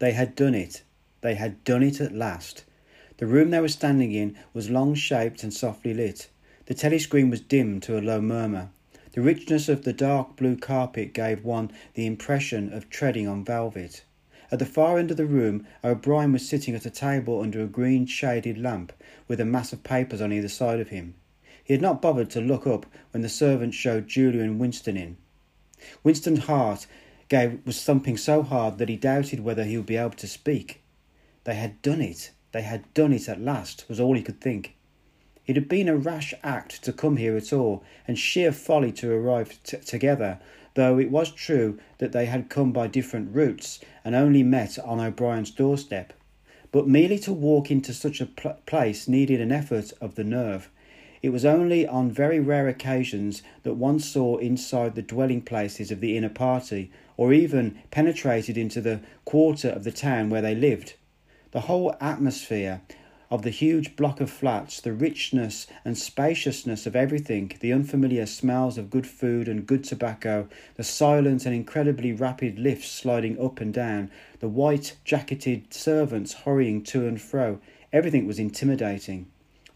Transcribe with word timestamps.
They 0.00 0.12
had 0.12 0.34
done 0.34 0.54
it. 0.54 0.82
They 1.20 1.34
had 1.34 1.62
done 1.62 1.82
it 1.82 2.00
at 2.00 2.14
last. 2.14 2.64
The 3.18 3.26
room 3.26 3.50
they 3.50 3.60
were 3.60 3.68
standing 3.68 4.12
in 4.12 4.34
was 4.54 4.70
long 4.70 4.94
shaped 4.94 5.42
and 5.42 5.52
softly 5.52 5.92
lit. 5.92 6.28
The 6.64 6.74
telescreen 6.74 7.28
was 7.28 7.42
dim 7.42 7.80
to 7.80 7.98
a 7.98 8.00
low 8.00 8.22
murmur. 8.22 8.70
The 9.12 9.20
richness 9.20 9.68
of 9.68 9.84
the 9.84 9.92
dark 9.92 10.36
blue 10.36 10.56
carpet 10.56 11.12
gave 11.12 11.44
one 11.44 11.70
the 11.92 12.06
impression 12.06 12.72
of 12.72 12.88
treading 12.88 13.28
on 13.28 13.44
velvet. 13.44 14.02
At 14.50 14.58
the 14.58 14.64
far 14.64 14.98
end 14.98 15.10
of 15.10 15.18
the 15.18 15.26
room, 15.26 15.66
O'Brien 15.84 16.32
was 16.32 16.48
sitting 16.48 16.74
at 16.74 16.86
a 16.86 16.90
table 16.90 17.42
under 17.42 17.62
a 17.62 17.66
green 17.66 18.06
shaded 18.06 18.56
lamp, 18.56 18.94
with 19.28 19.38
a 19.38 19.44
mass 19.44 19.70
of 19.74 19.84
papers 19.84 20.22
on 20.22 20.32
either 20.32 20.48
side 20.48 20.80
of 20.80 20.88
him. 20.88 21.12
He 21.62 21.74
had 21.74 21.82
not 21.82 22.00
bothered 22.00 22.30
to 22.30 22.40
look 22.40 22.66
up 22.66 22.86
when 23.10 23.20
the 23.20 23.28
servant 23.28 23.74
showed 23.74 24.08
Julia 24.08 24.40
and 24.40 24.58
Winston 24.58 24.96
in. 24.96 25.18
Winston's 26.02 26.44
heart 26.44 26.86
gave, 27.30 27.64
was 27.64 27.82
thumping 27.82 28.18
so 28.18 28.42
hard 28.42 28.76
that 28.76 28.90
he 28.90 28.96
doubted 28.96 29.40
whether 29.40 29.64
he 29.64 29.78
would 29.78 29.86
be 29.86 29.96
able 29.96 30.10
to 30.10 30.26
speak. 30.26 30.82
They 31.44 31.54
had 31.54 31.80
done 31.80 32.02
it. 32.02 32.32
They 32.52 32.62
had 32.62 32.92
done 32.92 33.12
it 33.12 33.28
at 33.28 33.40
last, 33.40 33.88
was 33.88 34.00
all 34.00 34.14
he 34.14 34.22
could 34.22 34.40
think. 34.40 34.74
It 35.46 35.56
had 35.56 35.68
been 35.68 35.88
a 35.88 35.96
rash 35.96 36.34
act 36.42 36.82
to 36.82 36.92
come 36.92 37.16
here 37.16 37.36
at 37.36 37.52
all, 37.52 37.82
and 38.06 38.18
sheer 38.18 38.52
folly 38.52 38.92
to 38.92 39.12
arrive 39.12 39.58
t- 39.62 39.78
together, 39.78 40.38
though 40.74 40.98
it 40.98 41.10
was 41.10 41.30
true 41.30 41.78
that 41.98 42.12
they 42.12 42.26
had 42.26 42.50
come 42.50 42.72
by 42.72 42.88
different 42.88 43.34
routes 43.34 43.80
and 44.04 44.14
only 44.14 44.42
met 44.42 44.78
on 44.80 45.00
O'Brien's 45.00 45.50
doorstep. 45.50 46.12
But 46.72 46.88
merely 46.88 47.18
to 47.20 47.32
walk 47.32 47.70
into 47.70 47.94
such 47.94 48.20
a 48.20 48.26
pl- 48.26 48.58
place 48.66 49.08
needed 49.08 49.40
an 49.40 49.52
effort 49.52 49.92
of 50.00 50.16
the 50.16 50.24
nerve. 50.24 50.68
It 51.22 51.30
was 51.30 51.44
only 51.44 51.86
on 51.86 52.10
very 52.10 52.40
rare 52.40 52.68
occasions 52.68 53.42
that 53.62 53.74
one 53.74 53.98
saw 53.98 54.38
inside 54.38 54.94
the 54.94 55.02
dwelling 55.02 55.42
places 55.42 55.90
of 55.90 56.00
the 56.00 56.16
inner 56.16 56.30
party, 56.30 56.90
or 57.20 57.34
even 57.34 57.78
penetrated 57.90 58.56
into 58.56 58.80
the 58.80 58.98
quarter 59.26 59.68
of 59.68 59.84
the 59.84 59.92
town 59.92 60.30
where 60.30 60.40
they 60.40 60.54
lived. 60.54 60.94
The 61.50 61.60
whole 61.60 61.94
atmosphere 62.00 62.80
of 63.30 63.42
the 63.42 63.50
huge 63.50 63.94
block 63.94 64.22
of 64.22 64.30
flats, 64.30 64.80
the 64.80 64.94
richness 64.94 65.66
and 65.84 65.98
spaciousness 65.98 66.86
of 66.86 66.96
everything, 66.96 67.52
the 67.60 67.74
unfamiliar 67.74 68.24
smells 68.24 68.78
of 68.78 68.88
good 68.88 69.06
food 69.06 69.48
and 69.48 69.66
good 69.66 69.84
tobacco, 69.84 70.48
the 70.76 70.82
silent 70.82 71.44
and 71.44 71.54
incredibly 71.54 72.10
rapid 72.10 72.58
lifts 72.58 72.90
sliding 72.90 73.38
up 73.38 73.60
and 73.60 73.74
down, 73.74 74.10
the 74.38 74.48
white 74.48 74.96
jacketed 75.04 75.74
servants 75.74 76.32
hurrying 76.32 76.82
to 76.82 77.06
and 77.06 77.20
fro, 77.20 77.60
everything 77.92 78.26
was 78.26 78.38
intimidating. 78.38 79.26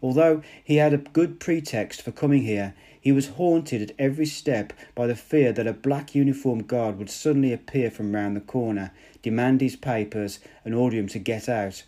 Although 0.01 0.41
he 0.63 0.77
had 0.77 0.93
a 0.93 0.97
good 0.97 1.39
pretext 1.39 2.01
for 2.01 2.11
coming 2.11 2.41
here, 2.41 2.73
he 3.05 3.11
was 3.11 3.27
haunted 3.27 3.83
at 3.83 3.95
every 3.99 4.25
step 4.25 4.73
by 4.95 5.05
the 5.05 5.15
fear 5.15 5.53
that 5.53 5.67
a 5.67 5.73
black 5.73 6.15
uniformed 6.15 6.67
guard 6.67 6.97
would 6.97 7.07
suddenly 7.07 7.53
appear 7.53 7.91
from 7.91 8.15
round 8.15 8.35
the 8.35 8.41
corner, 8.41 8.91
demand 9.21 9.61
his 9.61 9.75
papers, 9.75 10.39
and 10.63 10.73
order 10.73 10.97
him 10.97 11.07
to 11.07 11.19
get 11.19 11.47
out. 11.47 11.83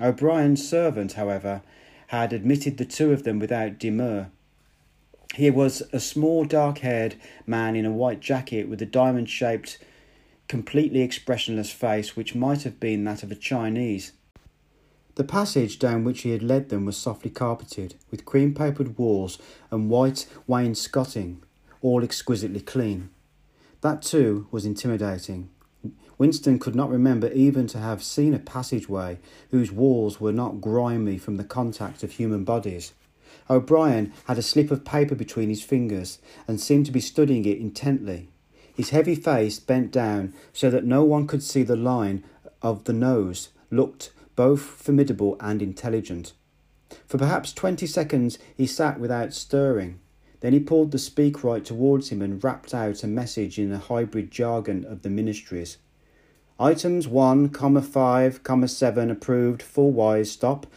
O'Brien's 0.00 0.66
servant, 0.66 1.12
however, 1.12 1.60
had 2.06 2.32
admitted 2.32 2.78
the 2.78 2.86
two 2.86 3.12
of 3.12 3.24
them 3.24 3.38
without 3.38 3.78
demur. 3.78 4.30
He 5.34 5.50
was 5.50 5.82
a 5.92 6.00
small, 6.00 6.46
dark 6.46 6.78
haired 6.78 7.16
man 7.46 7.76
in 7.76 7.84
a 7.84 7.92
white 7.92 8.20
jacket 8.20 8.70
with 8.70 8.80
a 8.80 8.86
diamond 8.86 9.28
shaped, 9.28 9.76
completely 10.48 11.02
expressionless 11.02 11.70
face 11.70 12.16
which 12.16 12.34
might 12.34 12.62
have 12.62 12.80
been 12.80 13.04
that 13.04 13.22
of 13.22 13.30
a 13.30 13.34
Chinese. 13.34 14.12
The 15.18 15.24
passage 15.24 15.80
down 15.80 16.04
which 16.04 16.20
he 16.20 16.30
had 16.30 16.44
led 16.44 16.68
them 16.68 16.84
was 16.84 16.96
softly 16.96 17.32
carpeted, 17.32 17.96
with 18.08 18.24
cream 18.24 18.54
papered 18.54 18.96
walls 18.98 19.36
and 19.68 19.90
white 19.90 20.28
wainscoting, 20.46 21.42
all 21.82 22.04
exquisitely 22.04 22.60
clean. 22.60 23.10
That, 23.80 24.00
too, 24.00 24.46
was 24.52 24.64
intimidating. 24.64 25.50
Winston 26.18 26.60
could 26.60 26.76
not 26.76 26.88
remember 26.88 27.32
even 27.32 27.66
to 27.66 27.78
have 27.78 28.00
seen 28.04 28.32
a 28.32 28.38
passageway 28.38 29.18
whose 29.50 29.72
walls 29.72 30.20
were 30.20 30.32
not 30.32 30.60
grimy 30.60 31.18
from 31.18 31.36
the 31.36 31.42
contact 31.42 32.04
of 32.04 32.12
human 32.12 32.44
bodies. 32.44 32.92
O'Brien 33.50 34.12
had 34.26 34.38
a 34.38 34.42
slip 34.42 34.70
of 34.70 34.84
paper 34.84 35.16
between 35.16 35.48
his 35.48 35.64
fingers 35.64 36.20
and 36.46 36.60
seemed 36.60 36.86
to 36.86 36.92
be 36.92 37.00
studying 37.00 37.44
it 37.44 37.58
intently. 37.58 38.28
His 38.72 38.90
heavy 38.90 39.16
face, 39.16 39.58
bent 39.58 39.90
down 39.90 40.32
so 40.52 40.70
that 40.70 40.84
no 40.84 41.02
one 41.02 41.26
could 41.26 41.42
see 41.42 41.64
the 41.64 41.74
line 41.74 42.22
of 42.62 42.84
the 42.84 42.92
nose, 42.92 43.48
looked 43.72 44.12
both 44.38 44.60
formidable 44.60 45.36
and 45.40 45.60
intelligent. 45.60 46.32
For 47.08 47.18
perhaps 47.18 47.52
twenty 47.52 47.88
seconds 47.88 48.38
he 48.56 48.68
sat 48.68 49.00
without 49.00 49.34
stirring. 49.34 49.98
Then 50.38 50.52
he 50.52 50.60
pulled 50.60 50.92
the 50.92 50.98
speakwrite 50.98 51.64
towards 51.64 52.10
him 52.10 52.22
and 52.22 52.42
rapped 52.44 52.72
out 52.72 53.02
a 53.02 53.08
message 53.08 53.58
in 53.58 53.70
the 53.70 53.78
hybrid 53.78 54.30
jargon 54.30 54.84
of 54.84 55.02
the 55.02 55.10
ministries. 55.10 55.78
Items 56.60 57.08
1, 57.08 57.48
comma 57.48 57.82
5, 57.82 58.44
comma 58.44 58.68
7 58.68 59.10
approved, 59.10 59.60
full 59.60 59.90
wise, 59.90 60.30
stop. 60.30 60.68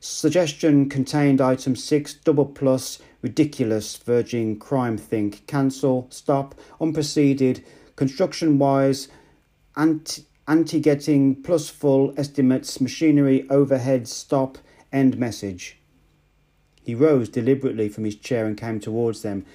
Suggestion 0.00 0.88
contained 0.88 1.42
item 1.42 1.76
6, 1.76 2.14
doubleplus, 2.24 2.98
ridiculous, 3.20 3.98
virgin, 3.98 4.58
crimethink, 4.58 5.46
cancel, 5.46 6.06
stop, 6.08 6.54
unproceeded, 6.80 7.62
construction 7.94 8.58
wise, 8.58 9.08
anti, 9.76 10.24
anti 10.52 10.80
getting, 10.80 11.34
plus 11.34 11.70
full, 11.70 12.12
estimates, 12.18 12.78
machinery, 12.78 13.46
overhead, 13.48 14.06
stop, 14.06 14.58
end 14.92 15.16
message. 15.16 15.78
He 16.84 16.94
rose 16.94 17.30
deliberately 17.30 17.88
from 17.88 18.04
his 18.04 18.16
chair 18.16 18.44
and 18.44 18.54
came 18.54 18.78
towards 18.78 19.22
them 19.22 19.46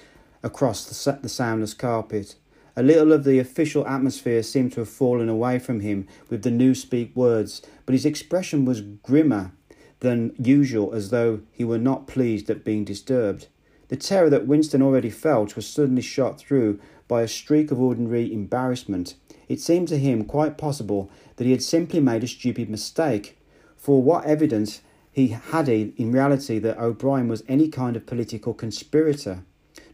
across 0.42 0.86
the, 0.86 1.18
the 1.22 1.28
soundless 1.28 1.72
carpet. 1.72 2.34
A 2.74 2.82
little 2.82 3.12
of 3.12 3.22
the 3.22 3.38
official 3.38 3.86
atmosphere 3.86 4.42
seemed 4.42 4.72
to 4.72 4.80
have 4.80 4.88
fallen 4.88 5.28
away 5.28 5.60
from 5.60 5.78
him 5.80 6.08
with 6.30 6.42
the 6.42 6.50
Newspeak 6.50 7.14
words, 7.14 7.62
but 7.86 7.92
his 7.92 8.04
expression 8.04 8.64
was 8.64 8.80
grimmer 8.80 9.52
than 10.00 10.34
usual, 10.36 10.92
as 10.92 11.10
though 11.10 11.42
he 11.52 11.62
were 11.62 11.78
not 11.78 12.08
pleased 12.08 12.50
at 12.50 12.64
being 12.64 12.84
disturbed. 12.84 13.46
The 13.86 13.96
terror 13.96 14.30
that 14.30 14.48
Winston 14.48 14.82
already 14.82 15.10
felt 15.10 15.54
was 15.54 15.68
suddenly 15.68 16.02
shot 16.02 16.40
through 16.40 16.80
by 17.06 17.22
a 17.22 17.28
streak 17.28 17.70
of 17.70 17.80
ordinary 17.80 18.32
embarrassment. 18.32 19.14
It 19.48 19.60
seemed 19.60 19.88
to 19.88 19.98
him 19.98 20.24
quite 20.24 20.58
possible 20.58 21.10
that 21.36 21.44
he 21.44 21.52
had 21.52 21.62
simply 21.62 22.00
made 22.00 22.22
a 22.22 22.28
stupid 22.28 22.68
mistake, 22.68 23.38
for 23.76 24.02
what 24.02 24.24
evidence 24.24 24.82
he 25.10 25.28
had 25.28 25.68
in 25.68 26.12
reality 26.12 26.58
that 26.58 26.78
O'Brien 26.78 27.28
was 27.28 27.42
any 27.48 27.68
kind 27.68 27.96
of 27.96 28.06
political 28.06 28.54
conspirator? 28.54 29.42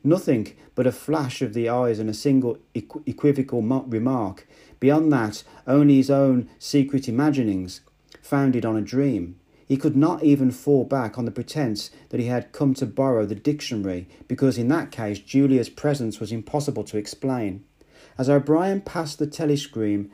Nothing 0.03 0.53
but 0.75 0.87
a 0.87 0.93
flash 0.93 1.41
of 1.41 1.55
the 1.55 1.69
eyes 1.69 1.99
and 1.99 2.11
a 2.11 2.15
single 2.15 2.59
equ- 2.75 3.03
equivocal 3.07 3.63
remark. 3.63 4.47
Beyond 4.81 5.13
that, 5.13 5.45
only 5.67 5.97
his 5.97 6.11
own 6.11 6.51
secret 6.59 7.09
imaginings, 7.09 7.81
founded 8.21 8.67
on 8.67 8.77
a 8.77 8.83
dream. 8.83 9.37
He 9.67 9.79
could 9.79 9.97
not 9.97 10.23
even 10.23 10.51
fall 10.51 10.85
back 10.85 11.17
on 11.17 11.25
the 11.25 11.31
pretence 11.31 11.91
that 12.11 12.21
he 12.21 12.27
had 12.27 12.53
come 12.53 12.75
to 12.75 12.87
borrow 12.87 13.25
the 13.25 13.35
dictionary, 13.35 14.09
because 14.29 14.59
in 14.59 14.69
that 14.69 14.91
case 14.91 15.19
Julia's 15.19 15.71
presence 15.71 16.21
was 16.21 16.33
impossible 16.33 16.85
to 16.85 16.99
explain. 16.99 17.65
As 18.17 18.31
O'Brien 18.31 18.81
passed 18.81 19.19
the 19.19 19.27
telescreen, 19.27 20.11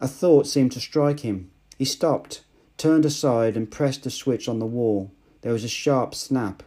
a 0.00 0.06
thought 0.06 0.46
seemed 0.46 0.72
to 0.72 0.80
strike 0.80 1.20
him. 1.20 1.50
He 1.76 1.84
stopped, 1.84 2.42
turned 2.76 3.04
aside, 3.04 3.56
and 3.56 3.70
pressed 3.70 4.06
a 4.06 4.10
switch 4.10 4.48
on 4.48 4.58
the 4.58 4.66
wall. 4.66 5.10
There 5.42 5.52
was 5.52 5.64
a 5.64 5.68
sharp 5.68 6.14
snap. 6.14 6.62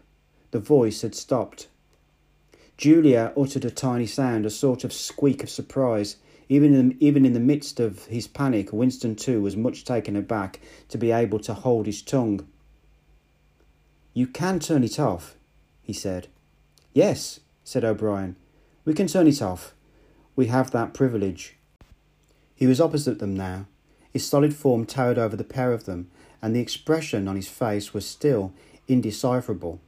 The 0.51 0.59
voice 0.59 1.01
had 1.01 1.15
stopped. 1.15 1.67
Julia 2.77 3.31
uttered 3.37 3.63
a 3.63 3.71
tiny 3.71 4.07
sound, 4.07 4.45
a 4.45 4.49
sort 4.49 4.83
of 4.83 4.91
squeak 4.91 5.43
of 5.43 5.49
surprise. 5.49 6.17
Even 6.49 6.73
in, 6.73 6.97
even 6.99 7.25
in 7.25 7.33
the 7.33 7.39
midst 7.39 7.79
of 7.79 8.05
his 8.05 8.27
panic, 8.27 8.73
Winston 8.73 9.15
too 9.15 9.41
was 9.41 9.55
much 9.55 9.85
taken 9.85 10.17
aback 10.17 10.59
to 10.89 10.97
be 10.97 11.11
able 11.11 11.39
to 11.39 11.53
hold 11.53 11.85
his 11.85 12.01
tongue. 12.01 12.45
You 14.13 14.27
can 14.27 14.59
turn 14.59 14.83
it 14.83 14.99
off, 14.99 15.37
he 15.81 15.93
said. 15.93 16.27
Yes, 16.93 17.39
said 17.63 17.85
O'Brien. 17.85 18.35
We 18.83 18.93
can 18.93 19.07
turn 19.07 19.27
it 19.27 19.41
off. 19.41 19.73
We 20.35 20.47
have 20.47 20.71
that 20.71 20.93
privilege. 20.93 21.57
He 22.55 22.67
was 22.67 22.79
opposite 22.81 23.19
them 23.19 23.35
now. 23.35 23.65
His 24.11 24.27
solid 24.27 24.55
form 24.55 24.85
towered 24.85 25.17
over 25.17 25.35
the 25.35 25.43
pair 25.43 25.73
of 25.73 25.85
them, 25.85 26.09
and 26.41 26.55
the 26.55 26.59
expression 26.59 27.27
on 27.27 27.35
his 27.35 27.47
face 27.47 27.93
was 27.93 28.05
still 28.05 28.53
indecipherable. 28.87 29.79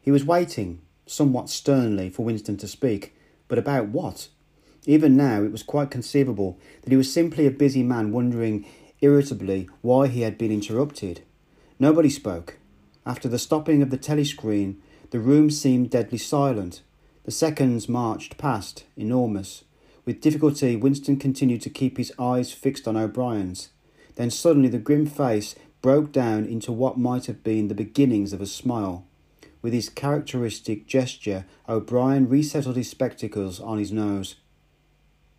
He 0.00 0.10
was 0.10 0.24
waiting, 0.24 0.80
somewhat 1.06 1.48
sternly, 1.48 2.10
for 2.10 2.24
Winston 2.24 2.56
to 2.58 2.68
speak. 2.68 3.14
But 3.48 3.58
about 3.58 3.88
what? 3.88 4.28
Even 4.86 5.16
now, 5.16 5.42
it 5.42 5.52
was 5.52 5.62
quite 5.62 5.90
conceivable 5.90 6.58
that 6.82 6.90
he 6.90 6.96
was 6.96 7.12
simply 7.12 7.46
a 7.46 7.50
busy 7.50 7.82
man 7.82 8.12
wondering 8.12 8.66
irritably 9.00 9.68
why 9.80 10.08
he 10.08 10.22
had 10.22 10.38
been 10.38 10.52
interrupted. 10.52 11.22
Nobody 11.78 12.10
spoke. 12.10 12.58
After 13.06 13.28
the 13.28 13.38
stopping 13.38 13.82
of 13.82 13.90
the 13.90 13.98
telescreen, 13.98 14.76
the 15.10 15.20
room 15.20 15.50
seemed 15.50 15.90
deadly 15.90 16.18
silent. 16.18 16.82
The 17.24 17.30
seconds 17.30 17.88
marched 17.88 18.38
past, 18.38 18.84
enormous. 18.96 19.64
With 20.04 20.20
difficulty, 20.20 20.76
Winston 20.76 21.16
continued 21.16 21.62
to 21.62 21.70
keep 21.70 21.96
his 21.96 22.12
eyes 22.18 22.52
fixed 22.52 22.86
on 22.86 22.96
O'Brien's. 22.96 23.70
Then 24.16 24.30
suddenly 24.30 24.68
the 24.68 24.78
grim 24.78 25.06
face 25.06 25.54
broke 25.80 26.12
down 26.12 26.44
into 26.44 26.72
what 26.72 26.98
might 26.98 27.26
have 27.26 27.42
been 27.42 27.68
the 27.68 27.74
beginnings 27.74 28.32
of 28.32 28.40
a 28.40 28.46
smile. 28.46 29.06
With 29.62 29.72
his 29.72 29.88
characteristic 29.88 30.86
gesture, 30.86 31.46
O'Brien 31.68 32.28
resettled 32.28 32.76
his 32.76 32.90
spectacles 32.90 33.60
on 33.60 33.78
his 33.78 33.92
nose. 33.92 34.36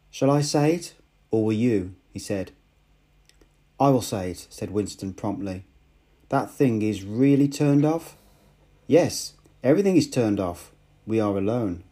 Shall 0.09 0.31
I 0.31 0.41
say 0.41 0.73
it, 0.73 0.93
or 1.29 1.45
will 1.45 1.53
you? 1.53 1.93
he 2.11 2.19
said. 2.19 2.51
I 3.79 3.89
will 3.89 4.01
say 4.01 4.31
it, 4.31 4.47
said 4.49 4.71
Winston 4.71 5.13
promptly. 5.13 5.65
That 6.29 6.49
thing 6.49 6.81
is 6.81 7.03
really 7.03 7.47
turned 7.47 7.85
off? 7.85 8.15
Yes, 8.87 9.33
everything 9.63 9.95
is 9.95 10.09
turned 10.09 10.39
off. 10.39 10.71
We 11.05 11.19
are 11.19 11.37
alone. 11.37 11.83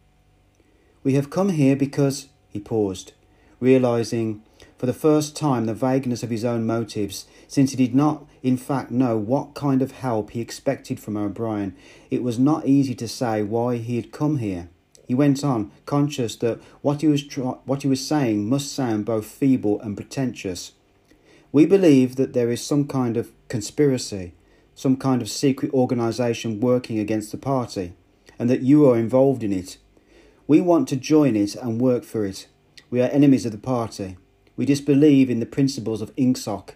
We 1.02 1.14
have 1.14 1.30
come 1.30 1.50
here 1.50 1.76
because. 1.76 2.28
He 2.54 2.60
paused, 2.60 3.14
realizing 3.58 4.44
for 4.78 4.86
the 4.86 4.92
first 4.92 5.34
time 5.34 5.66
the 5.66 5.74
vagueness 5.74 6.22
of 6.22 6.30
his 6.30 6.44
own 6.44 6.64
motives, 6.64 7.26
since 7.48 7.72
he 7.72 7.76
did 7.76 7.96
not, 7.96 8.26
in 8.44 8.56
fact, 8.56 8.92
know 8.92 9.18
what 9.18 9.54
kind 9.54 9.82
of 9.82 9.90
help 9.90 10.30
he 10.30 10.40
expected 10.40 11.00
from 11.00 11.16
O'Brien. 11.16 11.74
It 12.12 12.22
was 12.22 12.38
not 12.38 12.64
easy 12.64 12.94
to 12.94 13.08
say 13.08 13.42
why 13.42 13.78
he 13.78 13.96
had 13.96 14.12
come 14.12 14.38
here. 14.38 14.68
He 15.08 15.16
went 15.16 15.42
on, 15.42 15.72
conscious 15.84 16.36
that 16.36 16.60
what 16.80 17.00
he 17.00 17.08
was 17.08 17.24
what 17.64 17.82
he 17.82 17.88
was 17.88 18.06
saying 18.06 18.48
must 18.48 18.72
sound 18.72 19.04
both 19.04 19.26
feeble 19.26 19.80
and 19.80 19.96
pretentious. 19.96 20.72
We 21.50 21.66
believe 21.66 22.14
that 22.14 22.34
there 22.34 22.52
is 22.52 22.64
some 22.64 22.86
kind 22.86 23.16
of 23.16 23.32
conspiracy, 23.48 24.32
some 24.76 24.96
kind 24.96 25.20
of 25.20 25.28
secret 25.28 25.74
organisation 25.74 26.60
working 26.60 27.00
against 27.00 27.32
the 27.32 27.36
party, 27.36 27.94
and 28.38 28.48
that 28.48 28.62
you 28.62 28.88
are 28.88 28.96
involved 28.96 29.42
in 29.42 29.52
it. 29.52 29.78
We 30.46 30.60
want 30.60 30.88
to 30.88 30.96
join 30.96 31.36
it 31.36 31.54
and 31.54 31.80
work 31.80 32.04
for 32.04 32.26
it. 32.26 32.48
We 32.90 33.00
are 33.00 33.08
enemies 33.08 33.46
of 33.46 33.52
the 33.52 33.58
party. 33.58 34.18
We 34.58 34.66
disbelieve 34.66 35.30
in 35.30 35.40
the 35.40 35.46
principles 35.46 36.02
of 36.02 36.14
Ingsoc. 36.16 36.70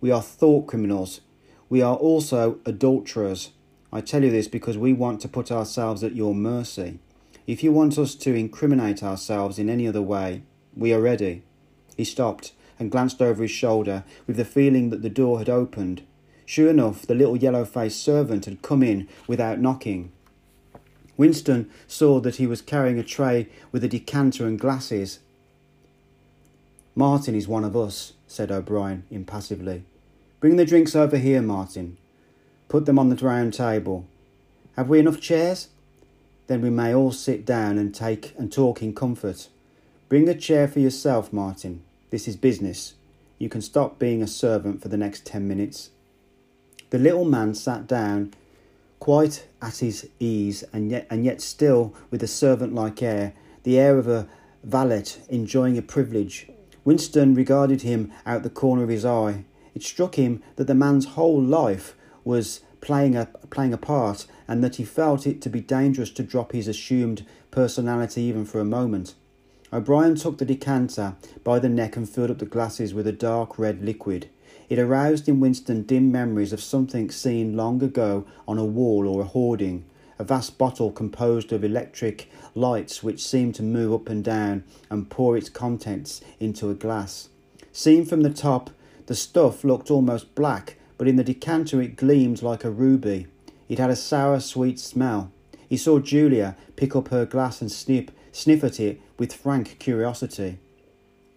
We 0.00 0.10
are 0.10 0.20
thought 0.20 0.66
criminals. 0.66 1.20
We 1.68 1.80
are 1.80 1.94
also 1.94 2.58
adulterers. 2.66 3.52
I 3.92 4.00
tell 4.00 4.24
you 4.24 4.32
this 4.32 4.48
because 4.48 4.76
we 4.76 4.92
want 4.92 5.20
to 5.20 5.28
put 5.28 5.52
ourselves 5.52 6.02
at 6.02 6.16
your 6.16 6.34
mercy. 6.34 6.98
If 7.46 7.62
you 7.62 7.70
want 7.70 7.98
us 7.98 8.16
to 8.16 8.34
incriminate 8.34 9.04
ourselves 9.04 9.60
in 9.60 9.70
any 9.70 9.86
other 9.86 10.02
way, 10.02 10.42
we 10.76 10.92
are 10.92 11.00
ready. 11.00 11.44
He 11.96 12.02
stopped 12.04 12.50
and 12.80 12.90
glanced 12.90 13.22
over 13.22 13.42
his 13.42 13.52
shoulder 13.52 14.02
with 14.26 14.36
the 14.36 14.44
feeling 14.44 14.90
that 14.90 15.02
the 15.02 15.08
door 15.08 15.38
had 15.38 15.48
opened. 15.48 16.02
Sure 16.44 16.68
enough, 16.68 17.06
the 17.06 17.14
little 17.14 17.36
yellow 17.36 17.64
faced 17.64 18.02
servant 18.02 18.46
had 18.46 18.60
come 18.60 18.82
in 18.82 19.06
without 19.28 19.60
knocking. 19.60 20.10
Winston 21.16 21.70
saw 21.86 22.20
that 22.20 22.36
he 22.36 22.46
was 22.46 22.62
carrying 22.62 22.98
a 22.98 23.04
tray 23.04 23.48
with 23.70 23.84
a 23.84 23.88
decanter 23.88 24.46
and 24.46 24.58
glasses. 24.58 25.20
Martin 26.94 27.34
is 27.34 27.48
one 27.48 27.64
of 27.64 27.76
us, 27.76 28.14
said 28.26 28.50
O'Brien 28.50 29.04
impassively. 29.10 29.84
Bring 30.40 30.56
the 30.56 30.64
drinks 30.64 30.94
over 30.94 31.16
here, 31.16 31.42
Martin. 31.42 31.96
Put 32.68 32.86
them 32.86 32.98
on 32.98 33.08
the 33.08 33.16
round 33.24 33.54
table. 33.54 34.06
Have 34.76 34.88
we 34.88 34.98
enough 34.98 35.20
chairs? 35.20 35.68
Then 36.46 36.60
we 36.60 36.70
may 36.70 36.94
all 36.94 37.12
sit 37.12 37.46
down 37.46 37.78
and 37.78 37.94
take 37.94 38.34
and 38.36 38.52
talk 38.52 38.82
in 38.82 38.94
comfort. 38.94 39.48
Bring 40.08 40.28
a 40.28 40.34
chair 40.34 40.68
for 40.68 40.80
yourself, 40.80 41.32
Martin. 41.32 41.82
This 42.10 42.28
is 42.28 42.36
business. 42.36 42.94
You 43.38 43.48
can 43.48 43.62
stop 43.62 43.98
being 43.98 44.22
a 44.22 44.26
servant 44.26 44.82
for 44.82 44.88
the 44.88 44.96
next 44.96 45.24
ten 45.24 45.48
minutes. 45.48 45.90
The 46.90 46.98
little 46.98 47.24
man 47.24 47.54
sat 47.54 47.86
down, 47.86 48.34
quite 48.98 49.46
at 49.60 49.78
his 49.78 50.08
ease, 50.18 50.64
and 50.72 50.90
yet, 50.90 51.06
and 51.10 51.24
yet 51.24 51.40
still 51.40 51.94
with 52.10 52.22
a 52.22 52.26
servant 52.26 52.74
like 52.74 53.02
air, 53.02 53.34
the 53.62 53.78
air 53.78 53.98
of 53.98 54.08
a 54.08 54.28
valet 54.62 55.04
enjoying 55.28 55.76
a 55.76 55.82
privilege. 55.82 56.48
Winston 56.84 57.34
regarded 57.34 57.82
him 57.82 58.12
out 58.26 58.42
the 58.42 58.50
corner 58.50 58.82
of 58.82 58.88
his 58.88 59.04
eye. 59.04 59.44
It 59.74 59.82
struck 59.82 60.16
him 60.16 60.42
that 60.56 60.66
the 60.66 60.74
man's 60.74 61.06
whole 61.06 61.42
life 61.42 61.94
was 62.24 62.60
playing 62.80 63.16
a, 63.16 63.26
playing 63.50 63.72
a 63.72 63.78
part, 63.78 64.26
and 64.46 64.62
that 64.62 64.76
he 64.76 64.84
felt 64.84 65.26
it 65.26 65.40
to 65.42 65.48
be 65.48 65.60
dangerous 65.60 66.10
to 66.10 66.22
drop 66.22 66.52
his 66.52 66.68
assumed 66.68 67.26
personality 67.50 68.22
even 68.22 68.44
for 68.44 68.60
a 68.60 68.64
moment. 68.64 69.14
O'Brien 69.72 70.14
took 70.14 70.38
the 70.38 70.44
decanter 70.44 71.16
by 71.42 71.58
the 71.58 71.68
neck 71.68 71.96
and 71.96 72.08
filled 72.08 72.30
up 72.30 72.38
the 72.38 72.46
glasses 72.46 72.94
with 72.94 73.06
a 73.06 73.12
dark 73.12 73.58
red 73.58 73.84
liquid. 73.84 74.28
It 74.68 74.78
aroused 74.78 75.28
in 75.28 75.40
Winston 75.40 75.82
dim 75.82 76.10
memories 76.10 76.52
of 76.52 76.60
something 76.62 77.10
seen 77.10 77.56
long 77.56 77.82
ago 77.82 78.24
on 78.48 78.58
a 78.58 78.64
wall 78.64 79.06
or 79.06 79.20
a 79.20 79.26
hoarding, 79.26 79.84
a 80.18 80.24
vast 80.24 80.56
bottle 80.56 80.90
composed 80.90 81.52
of 81.52 81.64
electric 81.64 82.30
lights 82.54 83.02
which 83.02 83.22
seemed 83.22 83.54
to 83.56 83.62
move 83.62 83.92
up 83.92 84.08
and 84.08 84.24
down 84.24 84.64
and 84.90 85.10
pour 85.10 85.36
its 85.36 85.48
contents 85.48 86.20
into 86.40 86.70
a 86.70 86.74
glass. 86.74 87.28
Seen 87.72 88.04
from 88.04 88.22
the 88.22 88.30
top, 88.30 88.70
the 89.06 89.14
stuff 89.14 89.64
looked 89.64 89.90
almost 89.90 90.34
black, 90.34 90.76
but 90.96 91.08
in 91.08 91.16
the 91.16 91.24
decanter 91.24 91.82
it 91.82 91.96
gleamed 91.96 92.40
like 92.42 92.64
a 92.64 92.70
ruby. 92.70 93.26
It 93.68 93.78
had 93.78 93.90
a 93.90 93.96
sour, 93.96 94.40
sweet 94.40 94.78
smell. 94.78 95.30
He 95.68 95.76
saw 95.76 95.98
Julia 95.98 96.56
pick 96.76 96.94
up 96.94 97.08
her 97.08 97.26
glass 97.26 97.60
and 97.60 97.70
snip 97.70 98.10
sniff 98.32 98.64
at 98.64 98.80
it 98.80 99.00
with 99.18 99.32
frank 99.32 99.78
curiosity. 99.78 100.58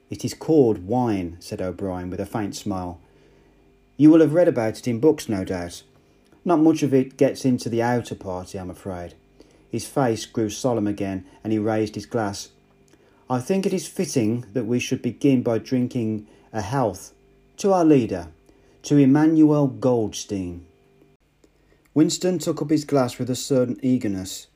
It 0.10 0.24
is 0.24 0.34
called 0.34 0.88
wine, 0.88 1.38
said 1.40 1.62
O'Brien 1.62 2.10
with 2.10 2.20
a 2.20 2.26
faint 2.26 2.56
smile. 2.56 3.00
You 3.98 4.12
will 4.12 4.22
have 4.22 4.34
read 4.34 4.48
about 4.48 4.78
it 4.78 4.88
in 4.88 5.00
books, 5.00 5.28
no 5.28 5.44
doubt. 5.44 5.82
Not 6.46 6.60
much 6.60 6.84
of 6.84 6.94
it 6.94 7.18
gets 7.18 7.44
into 7.44 7.68
the 7.68 7.82
outer 7.82 8.14
party, 8.14 8.60
I'm 8.60 8.70
afraid. 8.70 9.16
His 9.70 9.88
face 9.88 10.28
grew 10.28 10.50
solemn 10.50 10.88
again, 10.88 11.26
and 11.44 11.52
he 11.52 11.60
raised 11.60 11.96
his 11.96 12.06
glass. 12.06 12.50
I 13.28 13.40
think 13.40 13.66
it 13.66 13.74
is 13.74 13.88
fitting 13.88 14.46
that 14.54 14.68
we 14.68 14.80
should 14.80 15.02
begin 15.02 15.42
by 15.42 15.58
drinking 15.58 16.28
a 16.54 16.62
health 16.62 17.14
to 17.58 17.74
our 17.74 17.84
leader, 17.84 18.28
to 18.84 18.98
Emmanuel 18.98 19.68
Goldstein. 19.68 20.66
Winston 21.96 22.38
took 22.38 22.62
up 22.62 22.70
his 22.70 22.86
glass 22.86 23.18
with 23.18 23.32
a 23.32 23.36
certain 23.36 23.80
eagerness. 23.82 24.48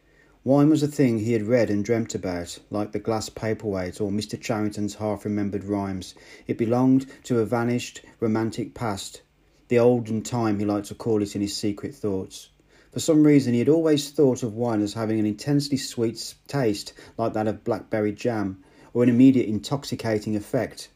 Wine 0.43 0.69
was 0.69 0.83
a 0.83 0.87
thing 0.87 1.17
he 1.17 1.33
had 1.33 1.47
read 1.47 1.71
and 1.71 1.83
dreamt 1.83 2.13
about, 2.13 2.59
like 2.69 2.91
the 2.91 2.99
glass 2.99 3.27
paperweight 3.29 3.99
or 3.99 4.11
Mr. 4.11 4.39
Charrington's 4.39 4.95
half 4.95 5.25
remembered 5.25 5.63
rhymes. 5.63 6.13
It 6.45 6.59
belonged 6.59 7.07
to 7.23 7.39
a 7.39 7.45
vanished, 7.45 8.01
romantic 8.19 8.75
past, 8.75 9.21
the 9.71 9.79
olden 9.79 10.21
time 10.21 10.59
he 10.59 10.65
liked 10.65 10.87
to 10.87 10.93
call 10.93 11.21
it 11.21 11.33
in 11.33 11.39
his 11.39 11.55
secret 11.55 11.95
thoughts. 11.95 12.49
For 12.91 12.99
some 12.99 13.23
reason, 13.23 13.53
he 13.53 13.59
had 13.59 13.69
always 13.69 14.09
thought 14.09 14.43
of 14.43 14.53
wine 14.53 14.81
as 14.81 14.91
having 14.91 15.17
an 15.17 15.25
intensely 15.25 15.77
sweet 15.77 16.35
taste, 16.45 16.91
like 17.17 17.31
that 17.31 17.47
of 17.47 17.63
blackberry 17.63 18.11
jam, 18.11 18.65
or 18.93 19.01
an 19.01 19.07
immediate 19.07 19.47
intoxicating 19.47 20.35
effect. 20.35 20.89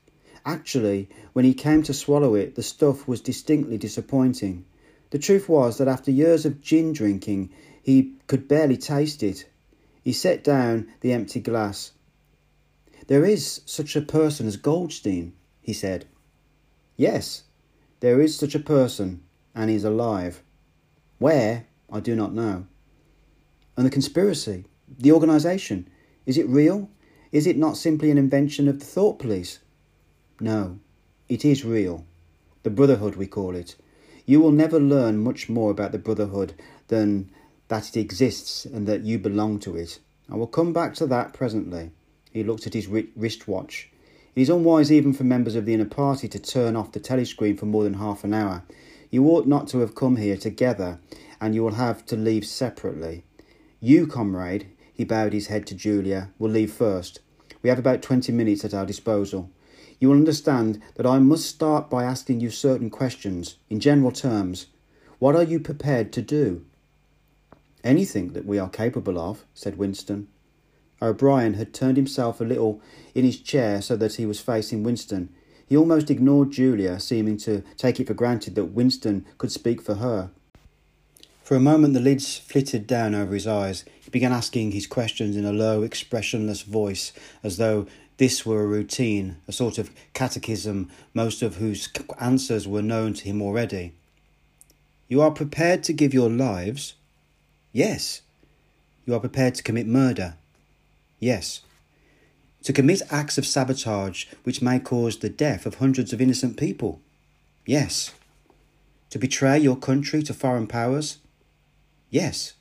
Actually, 0.46 1.08
when 1.32 1.46
he 1.46 1.54
came 1.54 1.84
to 1.84 1.94
swallow 1.94 2.36
it, 2.36 2.56
the 2.56 2.62
stuff 2.62 3.08
was 3.08 3.22
distinctly 3.22 3.78
disappointing. 3.78 4.66
The 5.12 5.20
truth 5.20 5.48
was 5.48 5.78
that 5.78 5.88
after 5.88 6.12
years 6.12 6.46
of 6.46 6.60
gin 6.60 6.92
drinking, 6.92 7.52
he 7.82 8.16
could 8.28 8.50
barely 8.50 8.76
taste 8.76 9.24
it. 9.24 9.48
He 10.04 10.12
set 10.12 10.44
down 10.44 10.90
the 11.00 11.14
empty 11.14 11.40
glass. 11.40 11.94
There 13.08 13.24
is 13.24 13.62
such 13.66 13.96
a 13.96 14.02
person 14.02 14.48
as 14.48 14.58
Goldstein, 14.58 15.32
he 15.62 15.72
said. 15.72 16.08
Yes, 16.98 17.44
there 18.00 18.22
is 18.22 18.38
such 18.38 18.56
a 18.56 18.60
person, 18.60 19.24
and 19.54 19.70
he 19.70 19.76
is 19.76 19.84
alive. 19.84 20.44
Where, 21.18 21.68
I 21.92 22.00
do 22.00 22.16
not 22.16 22.34
know. 22.34 22.68
And 23.78 23.86
the 23.86 23.92
conspiracy, 23.92 24.66
the 24.98 25.12
organisation, 25.12 25.90
is 26.26 26.38
it 26.38 26.48
real? 26.48 26.90
Is 27.32 27.48
it 27.48 27.58
not 27.58 27.78
simply 27.78 28.12
an 28.12 28.18
invention 28.18 28.68
of 28.68 28.80
the 28.80 28.86
thought 28.86 29.20
police? 29.20 29.60
No, 30.40 30.80
it 31.30 31.46
is 31.46 31.66
real. 31.66 32.06
The 32.64 32.70
Brotherhood, 32.70 33.16
we 33.16 33.28
call 33.28 33.56
it. 33.56 33.76
You 34.26 34.40
will 34.42 34.52
never 34.52 34.80
learn 34.80 35.20
much 35.20 35.50
more 35.50 35.72
about 35.72 35.92
the 35.92 36.00
Brotherhood 36.00 36.54
than 36.88 37.30
that 37.68 37.90
it 37.90 38.00
exists 38.00 38.66
and 38.66 38.88
that 38.88 39.04
you 39.04 39.20
belong 39.20 39.60
to 39.60 39.76
it. 39.76 40.00
I 40.30 40.36
will 40.36 40.48
come 40.48 40.74
back 40.74 40.96
to 40.96 41.08
that 41.08 41.34
presently. 41.34 41.92
He 42.32 42.44
looked 42.44 42.68
at 42.68 42.74
his 42.74 42.88
wristwatch. 42.88 43.92
It 44.36 44.42
is 44.42 44.50
unwise 44.50 44.92
even 44.92 45.14
for 45.14 45.24
members 45.24 45.56
of 45.56 45.66
the 45.66 45.74
inner 45.74 45.86
party 45.86 46.28
to 46.28 46.40
turn 46.40 46.76
off 46.76 46.92
the 46.92 47.00
telescreen 47.00 47.58
for 47.58 47.68
more 47.68 47.86
than 47.86 47.94
half 47.96 48.26
an 48.26 48.34
hour. 48.34 48.64
You 49.10 49.26
ought 49.30 49.48
not 49.48 49.70
to 49.70 49.80
have 49.80 49.96
come 49.96 50.18
here 50.18 50.36
together, 50.36 51.00
and 51.40 51.56
you 51.56 51.64
will 51.64 51.76
have 51.76 52.06
to 52.08 52.18
leave 52.18 52.46
separately. 52.46 53.24
You, 53.80 54.08
comrade, 54.08 54.68
he 54.94 55.06
bowed 55.06 55.32
his 55.32 55.48
head 55.48 55.66
to 55.68 55.76
Julia, 55.76 56.32
will 56.38 56.52
leave 56.52 56.74
first. 56.74 57.22
We 57.62 57.70
have 57.70 57.80
about 57.80 58.02
twenty 58.02 58.34
minutes 58.34 58.66
at 58.66 58.74
our 58.74 58.86
disposal. 58.86 59.50
You 60.02 60.10
will 60.10 60.18
understand 60.18 60.82
that 60.96 61.08
I 61.08 61.20
must 61.20 61.46
start 61.46 61.90
by 61.90 62.04
asking 62.04 62.42
you 62.42 62.50
certain 62.50 62.90
questions, 62.90 63.56
in 63.70 63.80
general 63.80 64.12
terms. 64.12 64.66
What 65.18 65.38
are 65.38 65.44
you 65.44 65.62
prepared 65.62 66.12
to 66.12 66.22
do? 66.22 66.66
Anything 67.86 68.34
that 68.34 68.46
we 68.46 68.60
are 68.60 68.70
capable 68.70 69.18
of, 69.18 69.46
said 69.54 69.78
Winston. 69.78 70.28
O'Brien 71.02 71.56
had 71.56 71.74
turned 71.74 71.98
himself 71.98 72.40
a 72.40 72.46
little 72.46 72.82
in 73.14 73.26
his 73.26 73.40
chair 73.40 73.82
so 73.82 73.96
that 73.98 74.16
he 74.16 74.26
was 74.26 74.40
facing 74.40 74.84
Winston. 74.84 75.30
He 75.68 75.76
almost 75.76 76.12
ignored 76.12 76.52
Julia, 76.52 77.00
seeming 77.00 77.38
to 77.38 77.64
take 77.78 78.00
it 78.00 78.08
for 78.08 78.14
granted 78.14 78.56
that 78.56 78.66
Winston 78.66 79.26
could 79.38 79.52
speak 79.52 79.82
for 79.82 79.96
her. 79.96 80.30
For 81.44 81.56
a 81.56 81.60
moment 81.60 81.94
the 81.94 82.00
lids 82.00 82.38
flitted 82.38 82.88
down 82.88 83.14
over 83.14 83.34
his 83.34 83.48
eyes. 83.48 83.86
He 84.02 84.10
began 84.10 84.32
asking 84.32 84.72
his 84.72 84.88
questions 84.88 85.36
in 85.36 85.46
a 85.46 85.54
low, 85.54 85.84
expressionless 85.84 86.62
voice, 86.62 87.14
as 87.44 87.58
though 87.58 87.88
this 88.18 88.46
were 88.46 88.64
a 88.64 88.68
routine, 88.68 89.38
a 89.48 89.52
sort 89.52 89.78
of 89.78 89.92
catechism, 90.14 90.90
most 91.14 91.42
of 91.42 91.58
whose 91.58 91.90
answers 92.20 92.68
were 92.68 92.82
known 92.82 93.14
to 93.14 93.26
him 93.26 93.42
already. 93.42 93.94
You 95.08 95.22
are 95.22 95.32
prepared 95.32 95.84
to 95.84 95.94
give 95.94 96.14
your 96.14 96.30
lives? 96.30 96.96
Yes. 97.74 98.22
You 99.06 99.14
are 99.14 99.20
prepared 99.20 99.56
to 99.56 99.64
commit 99.64 99.86
murder? 99.86 100.36
Yes. 101.26 101.62
To 102.66 102.72
commit 102.72 103.02
acts 103.10 103.40
of 103.40 103.48
sabotage 103.48 104.26
which 104.44 104.62
may 104.62 104.78
cause 104.78 105.18
the 105.18 105.28
death 105.28 105.66
of 105.66 105.80
hundreds 105.80 106.14
of 106.14 106.22
innocent 106.22 106.56
people? 106.56 107.02
Yes. 107.66 108.14
To 109.10 109.18
betray 109.18 109.58
your 109.58 109.76
country 109.76 110.22
to 110.22 110.36
foreign 110.36 110.68
powers? 110.68 111.18
Yes. 112.12 112.54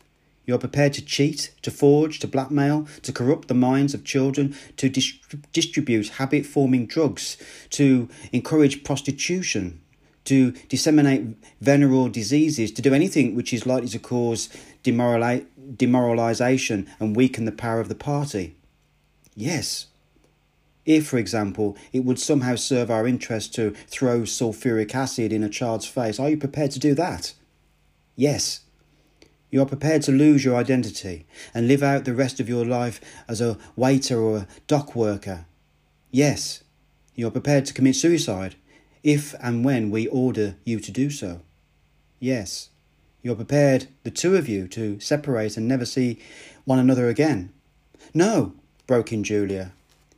You 0.47 0.55
are 0.55 0.67
prepared 0.67 0.95
to 0.95 1.05
cheat, 1.05 1.53
to 1.61 1.71
forge, 1.71 2.21
to 2.21 2.27
blackmail, 2.27 2.89
to 3.03 3.13
corrupt 3.13 3.49
the 3.49 3.55
minds 3.55 3.93
of 3.93 4.03
children, 4.03 4.57
to 4.79 4.89
dis- 4.89 5.19
distribute 5.53 6.17
habit 6.21 6.47
forming 6.47 6.87
drugs, 6.87 7.37
to 7.69 8.09
encourage 8.33 8.83
prostitution, 8.83 9.83
to 10.25 10.53
disseminate 10.69 11.37
venereal 11.61 12.09
diseases, 12.09 12.73
to 12.73 12.83
do 12.83 12.95
anything 12.95 13.35
which 13.35 13.53
is 13.53 13.67
likely 13.67 13.89
to 13.89 13.99
cause 13.99 14.49
demorali- 14.83 15.47
demoralization 15.77 16.89
and 16.99 17.17
weaken 17.17 17.45
the 17.45 17.53
power 17.53 17.81
of 17.81 17.89
the 17.89 17.95
party. 17.95 18.57
Yes. 19.35 19.87
If, 20.87 21.09
for 21.09 21.19
example, 21.19 21.77
it 21.93 22.05
would 22.05 22.19
somehow 22.19 22.57
serve 22.57 22.91
our 22.91 23.07
interest 23.07 23.55
to 23.55 23.71
throw 23.87 24.21
sulfuric 24.21 24.95
acid 24.95 25.33
in 25.33 25.43
a 25.43 25.49
child's 25.49 25.87
face, 25.87 26.19
are 26.19 26.31
you 26.31 26.37
prepared 26.37 26.71
to 26.73 26.79
do 26.79 26.95
that? 26.95 27.33
Yes. 28.17 28.61
You 29.51 29.63
are 29.63 29.67
prepared 29.67 30.03
to 30.03 30.13
lose 30.13 30.45
your 30.45 30.57
identity 30.57 31.27
and 31.55 31.69
live 31.69 31.83
out 31.83 32.05
the 32.05 32.15
rest 32.15 32.41
of 32.41 32.49
your 32.49 32.65
life 32.65 33.01
as 33.29 33.41
a 33.41 33.57
waiter 33.77 34.21
or 34.21 34.37
a 34.39 34.49
dock 34.67 34.95
worker. 34.95 35.47
Yes, 36.11 36.65
you 37.15 37.27
are 37.29 37.31
prepared 37.31 37.65
to 37.67 37.75
commit 37.75 37.97
suicide 37.97 38.57
if 39.05 39.35
and 39.41 39.65
when 39.65 39.91
we 39.91 40.09
order 40.09 40.57
you 40.65 40.81
to 40.81 40.91
do 40.91 41.11
so. 41.11 41.43
Yes, 42.19 42.71
you 43.23 43.33
are 43.33 43.37
prepared, 43.37 43.87
the 44.03 44.11
two 44.11 44.35
of 44.35 44.49
you, 44.49 44.67
to 44.69 44.99
separate 44.99 45.57
and 45.57 45.69
never 45.69 45.85
see 45.85 46.19
one 46.65 46.79
another 46.79 47.09
again. 47.09 47.53
No, 48.13 48.55
broke 48.87 49.13
in 49.13 49.23
Julia. 49.23 49.73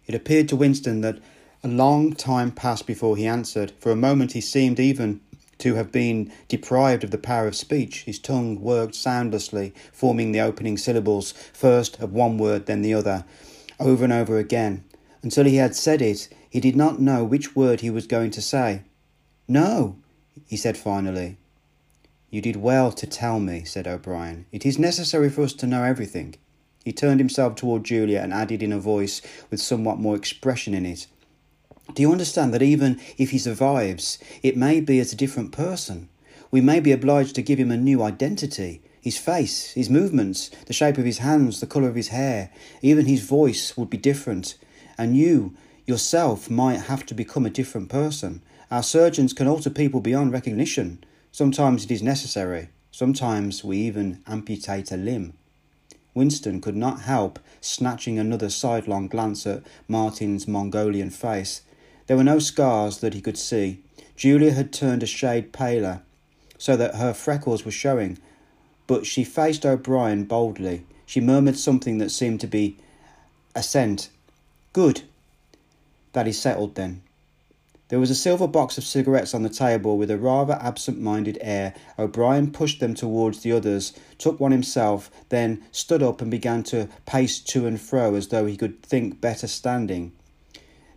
It 0.06 0.14
appeared 0.14 0.48
to 0.48 0.56
Winston 0.56 1.00
that 1.00 1.18
a 1.64 1.68
long 1.68 2.14
time 2.14 2.52
passed 2.52 2.86
before 2.86 3.16
he 3.16 3.26
answered. 3.26 3.72
For 3.80 3.90
a 3.90 3.96
moment 3.96 4.32
he 4.32 4.40
seemed 4.40 4.78
even 4.78 5.20
to 5.58 5.74
have 5.74 5.90
been 5.90 6.32
deprived 6.48 7.02
of 7.02 7.10
the 7.10 7.18
power 7.18 7.48
of 7.48 7.56
speech. 7.56 8.04
His 8.04 8.18
tongue 8.18 8.60
worked 8.60 8.94
soundlessly, 8.94 9.74
forming 9.92 10.32
the 10.32 10.40
opening 10.40 10.76
syllables, 10.76 11.32
first 11.52 11.98
of 11.98 12.12
one 12.12 12.38
word, 12.38 12.66
then 12.66 12.82
the 12.82 12.94
other, 12.94 13.24
over 13.80 14.04
and 14.04 14.12
over 14.12 14.38
again. 14.38 14.84
Until 15.22 15.44
he 15.44 15.56
had 15.56 15.74
said 15.74 16.02
it, 16.02 16.28
he 16.56 16.60
did 16.60 16.74
not 16.74 16.98
know 16.98 17.22
which 17.22 17.54
word 17.54 17.82
he 17.82 17.90
was 17.90 18.06
going 18.06 18.30
to 18.30 18.40
say. 18.40 18.80
No, 19.46 19.98
he 20.46 20.56
said 20.56 20.78
finally. 20.78 21.36
You 22.30 22.40
did 22.40 22.56
well 22.56 22.90
to 22.92 23.06
tell 23.06 23.38
me, 23.38 23.64
said 23.64 23.86
O'Brien. 23.86 24.46
It 24.52 24.64
is 24.64 24.78
necessary 24.78 25.28
for 25.28 25.42
us 25.42 25.52
to 25.52 25.66
know 25.66 25.82
everything. 25.82 26.36
He 26.82 26.94
turned 26.94 27.20
himself 27.20 27.56
toward 27.56 27.84
Julia 27.84 28.20
and 28.20 28.32
added 28.32 28.62
in 28.62 28.72
a 28.72 28.78
voice 28.78 29.20
with 29.50 29.60
somewhat 29.60 29.98
more 29.98 30.16
expression 30.16 30.72
in 30.72 30.86
it. 30.86 31.06
Do 31.92 32.00
you 32.00 32.10
understand 32.10 32.54
that 32.54 32.62
even 32.62 32.98
if 33.18 33.32
he 33.32 33.38
survives, 33.38 34.18
it 34.42 34.56
may 34.56 34.80
be 34.80 34.98
as 34.98 35.12
a 35.12 35.16
different 35.16 35.52
person? 35.52 36.08
We 36.50 36.62
may 36.62 36.80
be 36.80 36.90
obliged 36.90 37.34
to 37.34 37.42
give 37.42 37.58
him 37.58 37.70
a 37.70 37.76
new 37.76 38.02
identity. 38.02 38.80
His 39.02 39.18
face, 39.18 39.72
his 39.72 39.90
movements, 39.90 40.48
the 40.64 40.72
shape 40.72 40.96
of 40.96 41.04
his 41.04 41.18
hands, 41.18 41.60
the 41.60 41.66
colour 41.66 41.90
of 41.90 41.96
his 41.96 42.08
hair, 42.08 42.50
even 42.80 43.04
his 43.04 43.28
voice 43.28 43.76
would 43.76 43.90
be 43.90 43.98
different. 43.98 44.56
And 44.96 45.14
you, 45.14 45.54
yourself, 45.86 46.50
might 46.50 46.82
have 46.82 47.06
to 47.06 47.14
become 47.14 47.46
a 47.46 47.50
different 47.50 47.88
person. 47.88 48.42
Our 48.70 48.82
surgeons 48.82 49.32
can 49.32 49.46
alter 49.46 49.70
people 49.70 50.00
beyond 50.00 50.32
recognition. 50.32 51.04
Sometimes 51.32 51.84
it 51.84 51.90
is 51.90 52.02
necessary. 52.02 52.68
Sometimes 52.90 53.62
we 53.62 53.78
even 53.78 54.22
amputate 54.26 54.90
a 54.90 54.96
limb. 54.96 55.34
Winston 56.14 56.60
could 56.60 56.76
not 56.76 57.02
help 57.02 57.38
snatching 57.60 58.18
another 58.18 58.48
sidelong 58.48 59.06
glance 59.06 59.46
at 59.46 59.62
Martin's 59.86 60.48
Mongolian 60.48 61.10
face. 61.10 61.60
There 62.06 62.16
were 62.16 62.24
no 62.24 62.38
scars 62.38 62.98
that 62.98 63.14
he 63.14 63.20
could 63.20 63.36
see. 63.36 63.82
Julia 64.16 64.52
had 64.52 64.72
turned 64.72 65.02
a 65.02 65.06
shade 65.06 65.52
paler, 65.52 66.00
so 66.56 66.76
that 66.76 66.94
her 66.94 67.12
freckles 67.12 67.64
were 67.64 67.70
showing, 67.70 68.18
but 68.86 69.04
she 69.04 69.24
faced 69.24 69.66
O'Brien 69.66 70.24
boldly. 70.24 70.86
She 71.04 71.20
murmured 71.20 71.58
something 71.58 71.98
that 71.98 72.10
seemed 72.10 72.40
to 72.40 72.46
be 72.46 72.78
assent. 73.54 74.08
Good. 74.72 75.02
That 76.16 76.26
is 76.26 76.38
settled 76.38 76.76
then. 76.76 77.02
There 77.88 78.00
was 78.00 78.08
a 78.08 78.14
silver 78.14 78.48
box 78.48 78.78
of 78.78 78.84
cigarettes 78.84 79.34
on 79.34 79.42
the 79.42 79.50
table. 79.50 79.98
With 79.98 80.10
a 80.10 80.16
rather 80.16 80.58
absent 80.62 80.98
minded 80.98 81.36
air, 81.42 81.74
O'Brien 81.98 82.52
pushed 82.52 82.80
them 82.80 82.94
towards 82.94 83.42
the 83.42 83.52
others, 83.52 83.92
took 84.16 84.40
one 84.40 84.50
himself, 84.50 85.10
then 85.28 85.62
stood 85.72 86.02
up 86.02 86.22
and 86.22 86.30
began 86.30 86.62
to 86.72 86.88
pace 87.04 87.38
to 87.40 87.66
and 87.66 87.78
fro 87.78 88.14
as 88.14 88.28
though 88.28 88.46
he 88.46 88.56
could 88.56 88.82
think 88.82 89.20
better 89.20 89.46
standing. 89.46 90.12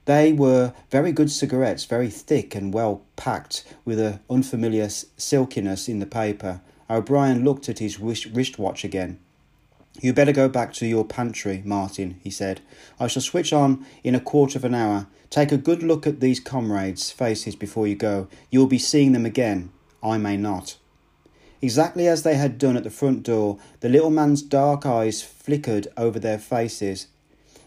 They 0.06 0.32
were 0.32 0.72
very 0.90 1.12
good 1.12 1.32
cigarettes, 1.32 1.84
very 1.84 2.10
thick 2.10 2.56
and 2.56 2.74
well 2.74 3.02
packed, 3.18 3.66
with 3.84 4.00
an 4.00 4.22
unfamiliar 4.30 4.88
silkiness 4.88 5.90
in 5.90 6.00
the 6.00 6.06
paper. 6.06 6.62
O'Brien 6.90 7.44
looked 7.44 7.68
at 7.68 7.80
his 7.80 8.00
wristwatch 8.00 8.86
again. 8.86 9.20
You 10.02 10.14
better 10.14 10.32
go 10.32 10.48
back 10.48 10.74
to 10.74 10.86
your 10.86 11.04
pantry, 11.04 11.62
Martin, 11.66 12.20
he 12.24 12.30
said. 12.30 12.62
I 13.00 13.08
shall 13.08 13.22
switch 13.22 13.52
on 13.52 13.86
in 14.04 14.16
a 14.16 14.20
quarter 14.20 14.58
of 14.58 14.64
an 14.64 14.76
hour. 14.76 15.08
Take 15.30 15.52
a 15.52 15.58
good 15.58 15.84
look 15.84 16.08
at 16.08 16.22
these 16.22 16.40
comrades' 16.40 17.12
faces 17.12 17.56
before 17.56 17.88
you 17.88 17.96
go. 17.96 18.28
You 18.50 18.60
will 18.60 18.68
be 18.68 18.80
seeing 18.80 19.12
them 19.12 19.26
again. 19.26 19.72
I 20.02 20.18
may 20.18 20.38
not. 20.38 20.78
Exactly 21.62 22.08
as 22.08 22.24
they 22.24 22.36
had 22.36 22.58
done 22.58 22.78
at 22.78 22.84
the 22.84 22.90
front 22.90 23.24
door, 23.24 23.58
the 23.82 23.90
little 23.90 24.10
man's 24.10 24.42
dark 24.42 24.86
eyes 24.86 25.22
flickered 25.22 25.88
over 25.98 26.18
their 26.18 26.40
faces. 26.40 27.08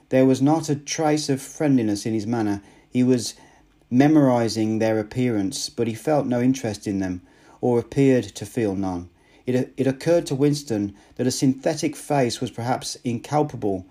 There 0.08 0.24
was 0.24 0.40
not 0.40 0.68
a 0.68 0.76
trace 0.76 1.28
of 1.28 1.42
friendliness 1.42 2.06
in 2.06 2.14
his 2.14 2.26
manner. 2.26 2.62
He 2.90 3.02
was 3.02 3.34
memorizing 3.90 4.78
their 4.78 4.98
appearance, 4.98 5.68
but 5.68 5.86
he 5.86 5.94
felt 5.94 6.26
no 6.26 6.40
interest 6.40 6.86
in 6.86 6.98
them, 6.98 7.20
or 7.60 7.78
appeared 7.78 8.24
to 8.24 8.46
feel 8.46 8.74
none. 8.74 9.10
It, 9.46 9.72
it 9.76 9.87
occurred 9.87 10.26
to 10.26 10.34
Winston 10.34 10.94
that 11.16 11.26
a 11.26 11.30
synthetic 11.30 11.96
face 11.96 12.40
was 12.40 12.50
perhaps 12.50 12.96
incapable 13.04 13.87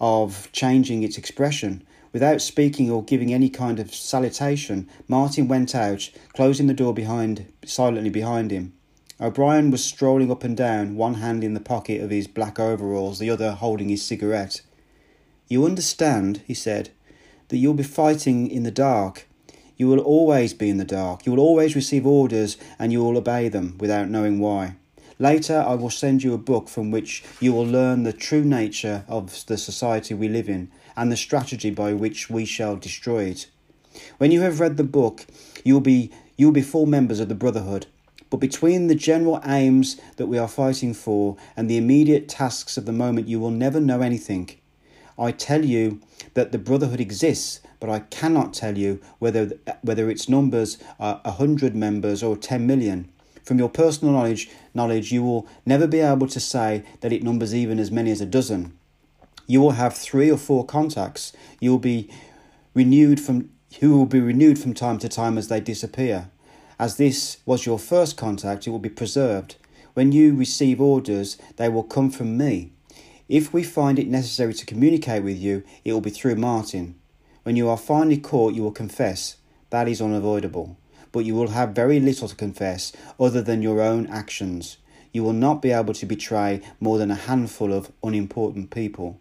of 0.00 0.50
changing 0.52 1.02
its 1.02 1.16
expression. 1.18 1.84
Without 2.12 2.42
speaking 2.42 2.90
or 2.90 3.02
giving 3.02 3.32
any 3.32 3.48
kind 3.48 3.78
of 3.78 3.94
salutation, 3.94 4.88
Martin 5.08 5.48
went 5.48 5.74
out, 5.74 6.10
closing 6.34 6.66
the 6.66 6.74
door 6.74 6.92
behind 6.92 7.50
silently 7.64 8.10
behind 8.10 8.50
him. 8.50 8.74
O'Brien 9.20 9.70
was 9.70 9.84
strolling 9.84 10.30
up 10.30 10.42
and 10.42 10.56
down, 10.56 10.96
one 10.96 11.14
hand 11.14 11.44
in 11.44 11.54
the 11.54 11.60
pocket 11.60 12.02
of 12.02 12.10
his 12.10 12.26
black 12.26 12.58
overalls, 12.58 13.20
the 13.20 13.30
other 13.30 13.52
holding 13.52 13.88
his 13.88 14.04
cigarette. 14.04 14.62
You 15.48 15.64
understand, 15.64 16.42
he 16.46 16.54
said, 16.54 16.90
that 17.48 17.58
you'll 17.58 17.74
be 17.74 17.84
fighting 17.84 18.50
in 18.50 18.64
the 18.64 18.70
dark. 18.70 19.28
You 19.76 19.88
will 19.88 20.00
always 20.00 20.54
be 20.54 20.68
in 20.68 20.76
the 20.76 20.84
dark. 20.84 21.26
You 21.26 21.32
will 21.32 21.40
always 21.40 21.74
receive 21.74 22.06
orders 22.06 22.56
and 22.78 22.92
you 22.92 23.02
will 23.02 23.16
obey 23.16 23.48
them 23.48 23.76
without 23.78 24.08
knowing 24.08 24.38
why. 24.38 24.76
Later, 25.18 25.64
I 25.66 25.74
will 25.74 25.90
send 25.90 26.22
you 26.22 26.34
a 26.34 26.38
book 26.38 26.68
from 26.68 26.90
which 26.90 27.22
you 27.40 27.52
will 27.52 27.66
learn 27.66 28.02
the 28.02 28.12
true 28.12 28.44
nature 28.44 29.04
of 29.08 29.46
the 29.46 29.56
society 29.56 30.14
we 30.14 30.28
live 30.28 30.48
in 30.48 30.70
and 30.96 31.12
the 31.12 31.16
strategy 31.16 31.70
by 31.70 31.92
which 31.92 32.28
we 32.28 32.44
shall 32.44 32.76
destroy 32.76 33.24
it. 33.24 33.46
When 34.18 34.30
you 34.30 34.40
have 34.40 34.60
read 34.60 34.76
the 34.76 34.84
book, 34.84 35.26
you 35.64 35.74
will 35.74 35.80
be 35.80 36.10
you 36.36 36.46
will 36.46 36.52
be 36.52 36.62
full 36.62 36.86
members 36.86 37.20
of 37.20 37.28
the 37.28 37.34
Brotherhood. 37.34 37.86
But 38.30 38.38
between 38.40 38.86
the 38.86 38.94
general 38.94 39.40
aims 39.44 40.00
that 40.16 40.26
we 40.26 40.38
are 40.38 40.48
fighting 40.48 40.94
for 40.94 41.36
and 41.56 41.68
the 41.68 41.76
immediate 41.76 42.28
tasks 42.28 42.78
of 42.78 42.86
the 42.86 42.92
moment, 42.92 43.28
you 43.28 43.38
will 43.38 43.50
never 43.50 43.78
know 43.78 44.00
anything. 44.00 44.48
I 45.18 45.32
tell 45.32 45.64
you 45.64 46.00
that 46.32 46.50
the 46.50 46.58
Brotherhood 46.58 47.00
exists, 47.00 47.60
but 47.82 47.90
I 47.90 47.98
cannot 47.98 48.54
tell 48.54 48.78
you 48.78 49.00
whether, 49.18 49.58
whether 49.80 50.08
its 50.08 50.28
numbers 50.28 50.78
are 51.00 51.20
a 51.24 51.32
hundred 51.32 51.74
members 51.74 52.22
or 52.22 52.36
ten 52.36 52.64
million. 52.64 53.10
From 53.42 53.58
your 53.58 53.68
personal 53.68 54.14
knowledge, 54.14 54.48
knowledge, 54.72 55.10
you 55.10 55.24
will 55.24 55.48
never 55.66 55.88
be 55.88 55.98
able 55.98 56.28
to 56.28 56.38
say 56.38 56.84
that 57.00 57.12
it 57.12 57.24
numbers 57.24 57.52
even 57.52 57.80
as 57.80 57.90
many 57.90 58.12
as 58.12 58.20
a 58.20 58.24
dozen. 58.24 58.78
You 59.48 59.60
will 59.60 59.72
have 59.72 59.96
three 59.96 60.30
or 60.30 60.36
four 60.36 60.64
contacts. 60.64 61.32
You 61.58 61.72
will 61.72 61.80
be 61.80 62.08
renewed 62.72 63.18
from 63.18 63.50
who 63.80 63.98
will 63.98 64.06
be 64.06 64.20
renewed 64.20 64.60
from 64.60 64.74
time 64.74 64.98
to 64.98 65.08
time 65.08 65.36
as 65.36 65.48
they 65.48 65.58
disappear. 65.58 66.30
As 66.78 66.98
this 66.98 67.38
was 67.44 67.66
your 67.66 67.80
first 67.80 68.16
contact, 68.16 68.64
it 68.64 68.70
will 68.70 68.78
be 68.78 68.90
preserved. 68.90 69.56
When 69.94 70.12
you 70.12 70.36
receive 70.36 70.80
orders, 70.80 71.36
they 71.56 71.68
will 71.68 71.82
come 71.82 72.12
from 72.12 72.38
me. 72.38 72.70
If 73.28 73.52
we 73.52 73.64
find 73.64 73.98
it 73.98 74.06
necessary 74.06 74.54
to 74.54 74.66
communicate 74.66 75.24
with 75.24 75.38
you, 75.38 75.64
it 75.84 75.92
will 75.92 76.00
be 76.00 76.10
through 76.10 76.36
Martin. 76.36 76.94
When 77.42 77.56
you 77.56 77.68
are 77.68 77.76
finally 77.76 78.18
caught, 78.18 78.54
you 78.54 78.62
will 78.62 78.72
confess. 78.72 79.36
That 79.70 79.88
is 79.88 80.00
unavoidable. 80.00 80.76
But 81.10 81.24
you 81.24 81.34
will 81.34 81.48
have 81.48 81.70
very 81.70 81.98
little 82.00 82.28
to 82.28 82.36
confess 82.36 82.92
other 83.18 83.42
than 83.42 83.62
your 83.62 83.80
own 83.80 84.06
actions. 84.06 84.76
You 85.12 85.24
will 85.24 85.32
not 85.32 85.60
be 85.60 85.72
able 85.72 85.92
to 85.94 86.06
betray 86.06 86.62
more 86.80 86.98
than 86.98 87.10
a 87.10 87.16
handful 87.16 87.72
of 87.72 87.92
unimportant 88.02 88.70
people. 88.70 89.18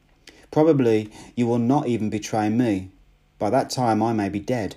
Probably 0.51 1.10
you 1.36 1.48
will 1.48 1.60
not 1.60 1.88
even 1.88 2.10
betray 2.10 2.50
me. 2.50 2.92
By 3.40 3.50
that 3.50 3.70
time 3.70 4.04
I 4.04 4.13
may 4.13 4.30
be 4.30 4.40
dead, 4.40 4.75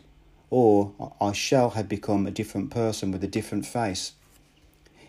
or 0.50 0.92
I 1.20 1.32
shall 1.32 1.70
have 1.70 1.88
become 1.88 2.26
a 2.26 2.30
different 2.30 2.70
person 2.70 3.12
with 3.12 3.22
a 3.22 3.28
different 3.28 3.66
face. 3.66 4.12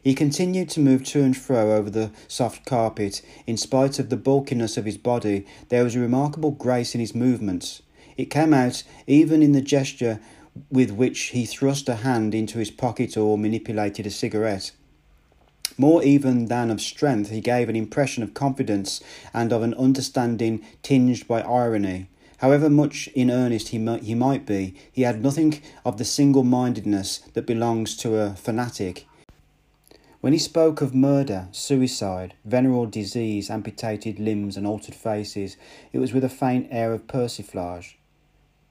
He 0.04 0.14
continued 0.14 0.70
to 0.70 0.80
move 0.80 1.04
to 1.06 1.24
and 1.24 1.36
fro 1.36 1.72
over 1.72 1.90
the 1.90 2.12
soft 2.28 2.66
carpet. 2.66 3.24
In 3.48 3.58
spite 3.58 3.98
of 3.98 4.10
the 4.10 4.18
bulkiness 4.18 4.78
of 4.78 4.86
his 4.86 4.98
body, 4.98 5.48
there 5.70 5.84
was 5.84 5.96
a 5.96 6.00
remarkable 6.00 6.52
grace 6.52 6.94
in 6.94 7.02
his 7.02 7.16
movements. 7.16 7.82
It 8.18 8.30
came 8.30 8.54
out 8.54 8.84
even 9.08 9.44
in 9.44 9.52
the 9.52 9.62
gesture 9.62 10.20
with 10.72 10.92
which 10.92 11.20
he 11.28 11.46
thrust 11.46 11.90
a 11.90 11.96
hand 11.96 12.34
into 12.34 12.60
his 12.60 12.72
pocket 12.72 13.18
or 13.18 13.38
manipulated 13.38 14.08
a 14.08 14.10
cigarette. 14.10 14.72
More 15.78 16.02
even 16.02 16.46
than 16.46 16.72
of 16.72 16.80
strength, 16.80 17.30
he 17.30 17.42
gave 17.42 17.68
an 17.68 17.76
impression 17.76 18.24
of 18.24 18.34
confidence 18.34 19.02
and 19.34 19.52
of 19.52 19.64
an 19.64 19.74
understanding 19.74 20.64
tinged 20.82 21.28
by 21.28 21.42
irony. 21.42 22.08
However 22.38 22.70
much 22.70 23.10
in 23.10 23.30
earnest 23.30 23.70
he 23.70 23.78
might, 23.78 24.04
he 24.04 24.16
might 24.16 24.46
be, 24.46 24.76
he 24.92 25.02
had 25.02 25.22
nothing 25.22 25.62
of 25.84 25.98
the 25.98 26.06
single 26.06 26.44
mindedness 26.44 27.20
that 27.34 27.46
belongs 27.46 27.98
to 27.98 28.18
a 28.18 28.36
fanatic. 28.36 29.06
When 30.22 30.32
he 30.32 30.40
spoke 30.40 30.82
of 30.82 30.96
murder, 30.96 31.50
suicide, 31.52 32.34
venereal 32.46 32.86
disease, 32.86 33.50
amputated 33.50 34.20
limbs, 34.20 34.56
and 34.56 34.66
altered 34.66 34.96
faces, 34.96 35.58
it 35.92 36.00
was 36.00 36.14
with 36.14 36.24
a 36.24 36.30
faint 36.30 36.68
air 36.72 36.94
of 36.94 37.08
persiflage. 37.08 37.98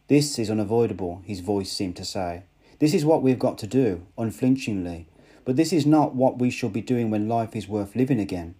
This 0.06 0.38
is 0.38 0.50
unavoidable, 0.50 1.22
his 1.24 1.40
voice 1.40 1.72
seemed 1.72 1.96
to 1.96 2.04
say. 2.04 2.42
This 2.78 2.92
is 2.92 3.06
what 3.06 3.22
we've 3.22 3.38
got 3.38 3.56
to 3.58 3.66
do, 3.66 4.06
unflinchingly. 4.18 5.08
But 5.46 5.56
this 5.56 5.72
is 5.72 5.86
not 5.86 6.14
what 6.14 6.38
we 6.38 6.50
shall 6.50 6.68
be 6.68 6.82
doing 6.82 7.10
when 7.10 7.26
life 7.26 7.56
is 7.56 7.68
worth 7.68 7.96
living 7.96 8.20
again. 8.20 8.54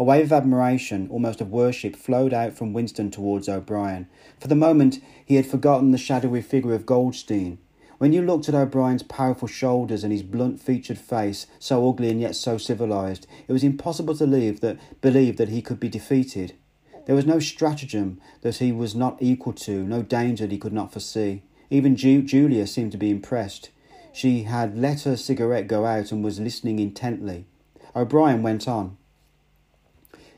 A 0.00 0.04
wave 0.04 0.26
of 0.26 0.32
admiration, 0.32 1.08
almost 1.10 1.40
of 1.40 1.50
worship, 1.50 1.94
flowed 1.94 2.34
out 2.34 2.54
from 2.54 2.72
Winston 2.72 3.10
towards 3.10 3.48
O'Brien. 3.48 4.08
For 4.40 4.48
the 4.48 4.56
moment, 4.56 5.00
he 5.24 5.36
had 5.36 5.46
forgotten 5.46 5.92
the 5.92 5.98
shadowy 5.98 6.42
figure 6.42 6.74
of 6.74 6.86
Goldstein. 6.86 7.58
When 7.98 8.12
you 8.12 8.22
looked 8.22 8.48
at 8.48 8.54
O'Brien's 8.54 9.02
powerful 9.02 9.48
shoulders 9.48 10.02
and 10.02 10.12
his 10.12 10.22
blunt 10.22 10.60
featured 10.60 10.98
face, 10.98 11.46
so 11.60 11.88
ugly 11.88 12.10
and 12.10 12.20
yet 12.20 12.34
so 12.36 12.58
civilized, 12.58 13.28
it 13.46 13.52
was 13.52 13.64
impossible 13.64 14.16
to 14.16 14.26
believe 14.26 14.60
that, 14.60 14.78
believe 15.00 15.36
that 15.36 15.48
he 15.48 15.62
could 15.62 15.78
be 15.78 15.88
defeated. 15.88 16.54
There 17.08 17.16
was 17.16 17.24
no 17.24 17.38
stratagem 17.38 18.20
that 18.42 18.56
he 18.56 18.70
was 18.70 18.94
not 18.94 19.16
equal 19.18 19.54
to, 19.54 19.82
no 19.82 20.02
danger 20.02 20.44
that 20.44 20.52
he 20.52 20.58
could 20.58 20.74
not 20.74 20.92
foresee. 20.92 21.40
Even 21.70 21.96
Ju- 21.96 22.20
Julia 22.20 22.66
seemed 22.66 22.92
to 22.92 22.98
be 22.98 23.08
impressed. 23.10 23.70
She 24.12 24.42
had 24.42 24.76
let 24.76 25.04
her 25.04 25.16
cigarette 25.16 25.68
go 25.68 25.86
out 25.86 26.12
and 26.12 26.22
was 26.22 26.38
listening 26.38 26.78
intently. 26.78 27.46
O'Brien 27.96 28.42
went 28.42 28.68
on. 28.68 28.98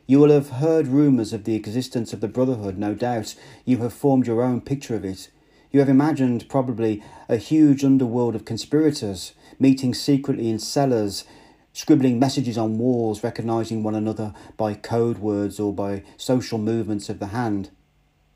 You 0.07 0.21
will 0.21 0.31
have 0.31 0.51
heard 0.51 0.87
rumours 0.87 1.33
of 1.33 1.43
the 1.43 1.57
existence 1.57 2.13
of 2.13 2.21
the 2.21 2.29
Brotherhood, 2.29 2.79
no 2.79 2.95
doubt. 2.95 3.35
You 3.65 3.79
have 3.79 3.93
formed 3.93 4.29
your 4.29 4.41
own 4.41 4.61
picture 4.61 4.95
of 4.95 5.05
it. 5.05 5.29
You 5.73 5.81
have 5.81 5.89
imagined 5.89 6.49
probably 6.49 7.03
a 7.29 7.37
huge 7.37 7.83
underworld 7.85 8.37
of 8.37 8.45
conspirators, 8.45 9.33
meeting 9.59 9.93
secretly 9.93 10.49
in 10.49 10.61
cellars, 10.61 11.25
scribbling 11.73 12.19
messages 12.19 12.59
on 12.59 12.79
walls, 12.79 13.23
recognizing 13.23 13.83
one 13.83 13.95
another 13.95 14.35
by 14.57 14.75
code 14.75 15.19
words 15.19 15.61
or 15.61 15.73
by 15.73 16.03
social 16.17 16.59
movements 16.59 17.09
of 17.09 17.19
the 17.19 17.29
hand. 17.29 17.71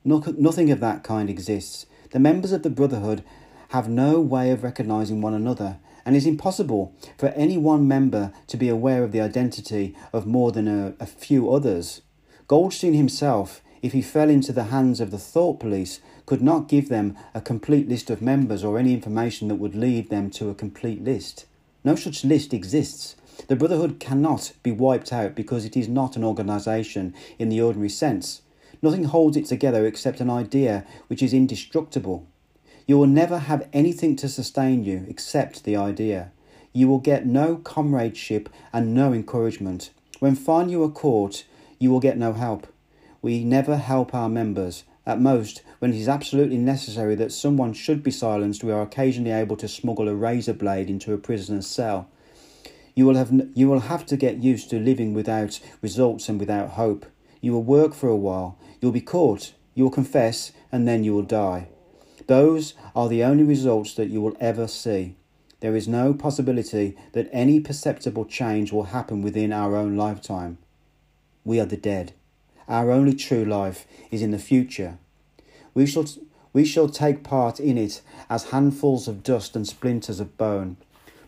nothing 0.04 0.70
of 0.70 0.80
that 0.80 1.02
kind 1.02 1.28
exists. 1.28 1.86
The 2.10 2.18
members 2.18 2.52
of 2.52 2.62
the 2.62 2.70
Brotherhood 2.70 3.24
have 3.70 3.88
no 3.88 4.20
way 4.20 4.50
of 4.50 4.62
recognizing 4.62 5.20
one 5.20 5.34
another, 5.34 5.78
and 6.04 6.14
it 6.14 6.18
is 6.18 6.26
impossible 6.26 6.94
for 7.18 7.28
any 7.30 7.56
one 7.56 7.88
member 7.88 8.32
to 8.46 8.56
be 8.56 8.68
aware 8.68 9.02
of 9.02 9.12
the 9.12 9.20
identity 9.20 9.96
of 10.12 10.26
more 10.26 10.52
than 10.52 10.68
a, 10.68 10.94
a 11.00 11.06
few 11.06 11.50
others. 11.50 12.02
Goldstein 12.46 12.94
himself, 12.94 13.62
if 13.82 13.92
he 13.92 14.02
fell 14.02 14.30
into 14.30 14.52
the 14.52 14.64
hands 14.64 15.00
of 15.00 15.10
the 15.10 15.18
thought 15.18 15.58
police, 15.58 16.00
could 16.26 16.42
not 16.42 16.68
give 16.68 16.88
them 16.88 17.16
a 17.34 17.40
complete 17.40 17.88
list 17.88 18.10
of 18.10 18.22
members 18.22 18.62
or 18.62 18.78
any 18.78 18.94
information 18.94 19.48
that 19.48 19.56
would 19.56 19.74
lead 19.74 20.10
them 20.10 20.30
to 20.30 20.50
a 20.50 20.54
complete 20.54 21.02
list. 21.02 21.46
No 21.82 21.96
such 21.96 22.24
list 22.24 22.54
exists. 22.54 23.16
The 23.48 23.56
Brotherhood 23.56 24.00
cannot 24.00 24.52
be 24.62 24.72
wiped 24.72 25.12
out 25.12 25.34
because 25.34 25.64
it 25.64 25.76
is 25.76 25.88
not 25.88 26.16
an 26.16 26.24
organisation 26.24 27.14
in 27.38 27.48
the 27.48 27.60
ordinary 27.60 27.88
sense. 27.88 28.42
Nothing 28.80 29.04
holds 29.04 29.36
it 29.36 29.46
together 29.46 29.86
except 29.86 30.20
an 30.20 30.30
idea 30.30 30.84
which 31.08 31.22
is 31.22 31.34
indestructible. 31.34 32.26
You 32.86 32.98
will 32.98 33.06
never 33.06 33.38
have 33.38 33.68
anything 33.72 34.14
to 34.16 34.28
sustain 34.28 34.84
you 34.84 35.06
except 35.08 35.64
the 35.64 35.76
idea. 35.76 36.32
You 36.72 36.88
will 36.88 36.98
get 36.98 37.26
no 37.26 37.56
comradeship 37.56 38.48
and 38.72 38.94
no 38.94 39.12
encouragement. 39.12 39.90
When 40.20 40.36
finally 40.36 40.72
you 40.72 40.82
are 40.84 40.90
caught, 40.90 41.44
you 41.78 41.90
will 41.90 42.00
get 42.00 42.18
no 42.18 42.34
help. 42.34 42.66
We 43.22 43.42
never 43.42 43.76
help 43.76 44.14
our 44.14 44.28
members. 44.28 44.84
At 45.06 45.20
most, 45.20 45.62
when 45.78 45.92
it 45.92 45.98
is 45.98 46.08
absolutely 46.08 46.58
necessary 46.58 47.14
that 47.16 47.32
someone 47.32 47.72
should 47.72 48.02
be 48.02 48.10
silenced, 48.10 48.64
we 48.64 48.72
are 48.72 48.82
occasionally 48.82 49.32
able 49.32 49.56
to 49.58 49.68
smuggle 49.68 50.08
a 50.08 50.14
razor 50.14 50.54
blade 50.54 50.88
into 50.88 51.12
a 51.12 51.18
prisoner's 51.18 51.66
cell. 51.66 52.08
You 52.94 53.06
will 53.06 53.16
have 53.16 53.32
you 53.54 53.68
will 53.68 53.80
have 53.80 54.06
to 54.06 54.16
get 54.16 54.42
used 54.42 54.70
to 54.70 54.78
living 54.78 55.14
without 55.14 55.60
results 55.82 56.28
and 56.28 56.38
without 56.38 56.70
hope. 56.70 57.06
You 57.40 57.52
will 57.52 57.62
work 57.62 57.92
for 57.92 58.08
a 58.08 58.16
while. 58.16 58.58
You 58.80 58.88
will 58.88 58.92
be 58.92 59.00
caught. 59.00 59.52
You 59.74 59.84
will 59.84 59.90
confess, 59.90 60.52
and 60.70 60.86
then 60.86 61.02
you 61.02 61.14
will 61.14 61.22
die. 61.22 61.68
Those 62.26 62.74
are 62.94 63.08
the 63.08 63.24
only 63.24 63.42
results 63.42 63.94
that 63.94 64.08
you 64.08 64.20
will 64.22 64.36
ever 64.40 64.68
see. 64.68 65.16
There 65.60 65.74
is 65.74 65.88
no 65.88 66.14
possibility 66.14 66.96
that 67.12 67.28
any 67.32 67.58
perceptible 67.58 68.24
change 68.24 68.70
will 68.70 68.84
happen 68.84 69.22
within 69.22 69.52
our 69.52 69.76
own 69.76 69.96
lifetime. 69.96 70.58
We 71.44 71.58
are 71.58 71.66
the 71.66 71.76
dead. 71.76 72.12
Our 72.68 72.90
only 72.90 73.14
true 73.14 73.44
life 73.44 73.86
is 74.10 74.22
in 74.22 74.30
the 74.30 74.38
future. 74.38 74.98
We 75.74 75.86
shall, 75.86 76.06
we 76.52 76.64
shall 76.64 76.88
take 76.88 77.24
part 77.24 77.58
in 77.60 77.76
it 77.76 78.00
as 78.30 78.50
handfuls 78.50 79.08
of 79.08 79.22
dust 79.22 79.56
and 79.56 79.66
splinters 79.66 80.20
of 80.20 80.38
bone. 80.38 80.76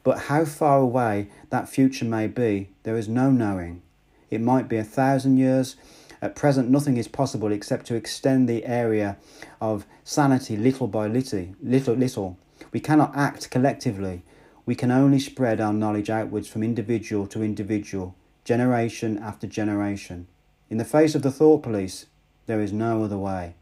But 0.07 0.31
how 0.31 0.45
far 0.45 0.79
away 0.79 1.31
that 1.51 1.69
future 1.69 2.05
may 2.05 2.29
be, 2.29 2.69
there 2.85 2.97
is 2.97 3.09
no 3.09 3.29
knowing. 3.29 3.83
It 4.31 4.41
might 4.41 4.69
be 4.69 4.77
a 4.77 4.85
thousand 4.85 5.37
years. 5.37 5.75
At 6.23 6.37
present, 6.37 6.71
nothing 6.71 6.97
is 6.97 7.09
possible 7.09 7.51
except 7.51 7.87
to 7.87 7.97
extend 7.97 8.49
the 8.49 8.65
area 8.67 9.17
of 9.61 9.85
sanity 10.05 10.57
little 10.57 10.87
by 10.87 11.09
little, 11.09 11.49
little, 11.61 11.95
little. 11.97 12.39
We 12.71 12.79
cannot 12.79 13.17
act 13.17 13.51
collectively. 13.51 14.23
We 14.65 14.77
can 14.77 14.93
only 14.93 15.19
spread 15.19 15.61
our 15.61 15.73
knowledge 15.73 16.09
outwards 16.09 16.47
from 16.47 16.63
individual 16.63 17.27
to 17.27 17.43
individual, 17.43 18.15
generation 18.45 19.19
after 19.19 19.49
generation. 19.49 20.29
In 20.71 20.79
the 20.79 20.85
face 20.85 21.17
of 21.17 21.23
the 21.23 21.33
thought 21.33 21.65
police, 21.65 22.07
there 22.47 22.61
is 22.61 22.73
no 22.73 23.03
other 23.03 23.19
way. 23.19 23.57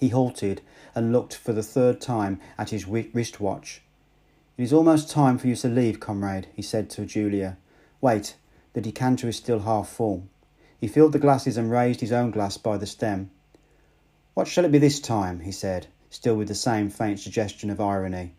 He 0.00 0.08
halted 0.08 0.60
and 0.92 1.12
looked 1.12 1.36
for 1.36 1.52
the 1.52 1.62
third 1.62 2.00
time 2.00 2.40
at 2.58 2.70
his 2.70 2.88
wristwatch. 2.88 3.82
It 4.58 4.62
is 4.62 4.72
almost 4.72 5.10
time 5.10 5.36
for 5.36 5.48
you 5.48 5.56
to 5.56 5.68
leave, 5.68 6.00
comrade, 6.00 6.48
he 6.54 6.62
said 6.62 6.88
to 6.90 7.04
Julia. 7.04 7.58
Wait, 8.00 8.36
the 8.72 8.80
decanter 8.80 9.28
is 9.28 9.36
still 9.36 9.60
half 9.60 9.88
full. 9.88 10.28
He 10.80 10.88
filled 10.88 11.12
the 11.12 11.18
glasses 11.18 11.58
and 11.58 11.70
raised 11.70 12.00
his 12.00 12.12
own 12.12 12.30
glass 12.30 12.56
by 12.56 12.78
the 12.78 12.86
stem. 12.86 13.30
What 14.32 14.48
shall 14.48 14.64
it 14.64 14.72
be 14.72 14.78
this 14.78 14.98
time? 14.98 15.40
he 15.40 15.52
said, 15.52 15.88
still 16.08 16.36
with 16.36 16.48
the 16.48 16.54
same 16.54 16.88
faint 16.88 17.20
suggestion 17.20 17.68
of 17.68 17.80
irony. 17.82 18.32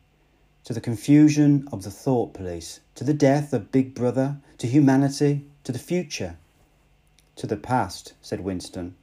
To 0.64 0.74
the 0.74 0.82
confusion 0.82 1.68
of 1.72 1.84
the 1.84 1.92
thought 1.92 2.34
police, 2.34 2.80
to 2.96 3.04
the 3.04 3.14
death 3.14 3.54
of 3.54 3.72
Big 3.72 3.94
Brother, 3.94 4.38
to 4.58 4.68
humanity, 4.68 5.46
to 5.66 5.72
the 5.72 5.80
future. 5.80 6.38
To 7.36 7.46
the 7.46 7.58
past, 7.58 8.14
said 8.24 8.42
Winston. 8.42 8.96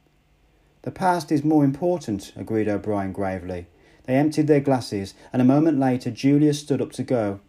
The 0.81 0.91
past 0.91 1.31
is 1.31 1.45
more 1.45 1.63
important, 1.63 2.33
agreed 2.35 2.67
O'Brien 2.67 3.13
gravely. 3.13 3.67
They 4.05 4.15
emptied 4.15 4.47
their 4.47 4.59
glasses, 4.59 5.13
and 5.33 5.41
a 5.41 5.45
moment 5.45 5.79
later 5.79 6.11
Julia 6.11 6.53
stood 6.53 6.81
up 6.81 6.91
to 6.93 7.03
go. 7.03 7.39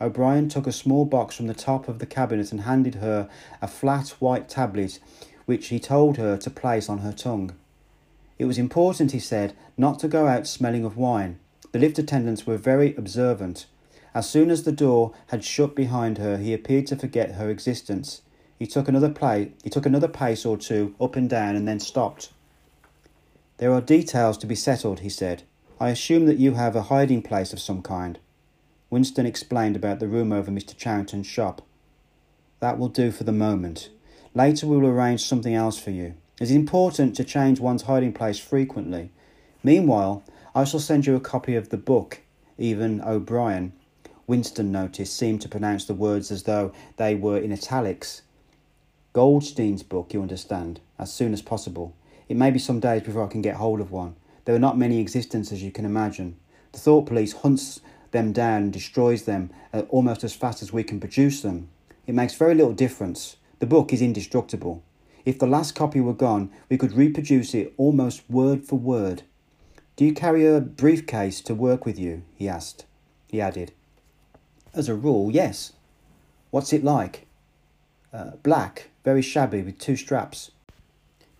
O'Brien 0.00 0.48
took 0.48 0.66
a 0.66 0.72
small 0.72 1.04
box 1.04 1.36
from 1.36 1.46
the 1.46 1.54
top 1.54 1.88
of 1.88 1.98
the 1.98 2.06
cabinet 2.06 2.50
and 2.50 2.62
handed 2.62 2.96
her 2.96 3.28
a 3.60 3.68
flat 3.68 4.08
white 4.18 4.48
tablet, 4.48 4.98
which 5.46 5.68
he 5.68 5.78
told 5.78 6.16
her 6.16 6.36
to 6.36 6.50
place 6.50 6.88
on 6.88 6.98
her 6.98 7.12
tongue. 7.12 7.52
It 8.38 8.46
was 8.46 8.58
important, 8.58 9.12
he 9.12 9.20
said, 9.20 9.54
not 9.76 9.98
to 10.00 10.08
go 10.08 10.26
out 10.26 10.46
smelling 10.46 10.84
of 10.84 10.96
wine. 10.96 11.38
The 11.70 11.78
lift 11.78 11.98
attendants 11.98 12.46
were 12.46 12.56
very 12.56 12.94
observant. 12.96 13.66
As 14.14 14.28
soon 14.28 14.50
as 14.50 14.64
the 14.64 14.72
door 14.72 15.12
had 15.28 15.44
shut 15.44 15.74
behind 15.74 16.18
her, 16.18 16.36
he 16.36 16.52
appeared 16.52 16.86
to 16.88 16.96
forget 16.96 17.36
her 17.36 17.48
existence. 17.48 18.22
He 18.58 18.66
took 18.66 18.88
another 18.88 19.08
play, 19.08 19.52
he 19.62 19.70
took 19.70 19.86
another 19.86 20.08
pace 20.08 20.44
or 20.44 20.56
two 20.56 20.94
up 21.00 21.16
and 21.16 21.30
down 21.30 21.56
and 21.56 21.66
then 21.66 21.80
stopped. 21.80 22.30
There 23.58 23.72
are 23.72 23.80
details 23.80 24.36
to 24.38 24.46
be 24.46 24.54
settled, 24.54 25.00
he 25.00 25.08
said. 25.08 25.44
I 25.82 25.90
assume 25.90 26.26
that 26.26 26.38
you 26.38 26.52
have 26.52 26.76
a 26.76 26.82
hiding 26.82 27.22
place 27.22 27.52
of 27.52 27.58
some 27.58 27.82
kind. 27.82 28.20
Winston 28.88 29.26
explained 29.26 29.74
about 29.74 29.98
the 29.98 30.06
room 30.06 30.30
over 30.30 30.48
Mr. 30.48 30.78
Charrington's 30.78 31.26
shop. 31.26 31.60
That 32.60 32.78
will 32.78 32.88
do 32.88 33.10
for 33.10 33.24
the 33.24 33.32
moment. 33.32 33.88
Later 34.32 34.68
we 34.68 34.76
will 34.76 34.86
arrange 34.86 35.24
something 35.24 35.56
else 35.56 35.80
for 35.80 35.90
you. 35.90 36.14
It 36.40 36.44
is 36.44 36.50
important 36.52 37.16
to 37.16 37.24
change 37.24 37.58
one's 37.58 37.82
hiding 37.82 38.12
place 38.12 38.38
frequently. 38.38 39.10
Meanwhile, 39.64 40.22
I 40.54 40.62
shall 40.62 40.78
send 40.78 41.04
you 41.04 41.16
a 41.16 41.20
copy 41.20 41.56
of 41.56 41.70
the 41.70 41.78
book, 41.78 42.20
even 42.56 43.00
O'Brien. 43.00 43.72
Winston 44.28 44.70
noticed 44.70 45.16
seemed 45.16 45.40
to 45.40 45.48
pronounce 45.48 45.84
the 45.84 45.94
words 45.94 46.30
as 46.30 46.44
though 46.44 46.72
they 46.96 47.16
were 47.16 47.38
in 47.38 47.52
italics. 47.52 48.22
Goldstein's 49.14 49.82
book, 49.82 50.14
you 50.14 50.22
understand, 50.22 50.78
as 50.96 51.12
soon 51.12 51.32
as 51.32 51.42
possible. 51.42 51.92
It 52.28 52.36
may 52.36 52.52
be 52.52 52.60
some 52.60 52.78
days 52.78 53.02
before 53.02 53.24
I 53.24 53.32
can 53.32 53.42
get 53.42 53.56
hold 53.56 53.80
of 53.80 53.90
one. 53.90 54.14
There 54.44 54.54
are 54.54 54.60
not 54.60 54.78
many 54.78 55.00
existences, 55.00 55.54
as 55.54 55.62
you 55.62 55.70
can 55.70 55.84
imagine. 55.84 56.36
The 56.72 56.78
thought 56.78 57.06
police 57.06 57.32
hunts 57.32 57.80
them 58.10 58.32
down 58.32 58.64
and 58.64 58.72
destroys 58.72 59.24
them 59.24 59.50
uh, 59.72 59.82
almost 59.88 60.24
as 60.24 60.34
fast 60.34 60.62
as 60.62 60.72
we 60.72 60.84
can 60.84 61.00
produce 61.00 61.42
them. 61.42 61.68
It 62.06 62.14
makes 62.14 62.34
very 62.34 62.54
little 62.54 62.72
difference. 62.72 63.36
The 63.58 63.66
book 63.66 63.92
is 63.92 64.02
indestructible. 64.02 64.82
If 65.24 65.38
the 65.38 65.46
last 65.46 65.74
copy 65.74 66.00
were 66.00 66.14
gone, 66.14 66.50
we 66.68 66.76
could 66.76 66.92
reproduce 66.92 67.54
it 67.54 67.72
almost 67.76 68.28
word 68.28 68.64
for 68.64 68.76
word. 68.76 69.22
Do 69.96 70.04
you 70.04 70.12
carry 70.14 70.46
a 70.46 70.60
briefcase 70.60 71.40
to 71.42 71.54
work 71.54 71.86
with 71.86 71.98
you? 71.98 72.22
he 72.34 72.48
asked. 72.48 72.86
He 73.28 73.40
added, 73.40 73.72
As 74.74 74.88
a 74.88 74.94
rule, 74.94 75.30
yes. 75.30 75.72
What's 76.50 76.72
it 76.72 76.82
like? 76.82 77.26
Uh, 78.12 78.32
black, 78.42 78.88
very 79.04 79.22
shabby, 79.22 79.62
with 79.62 79.78
two 79.78 79.96
straps. 79.96 80.50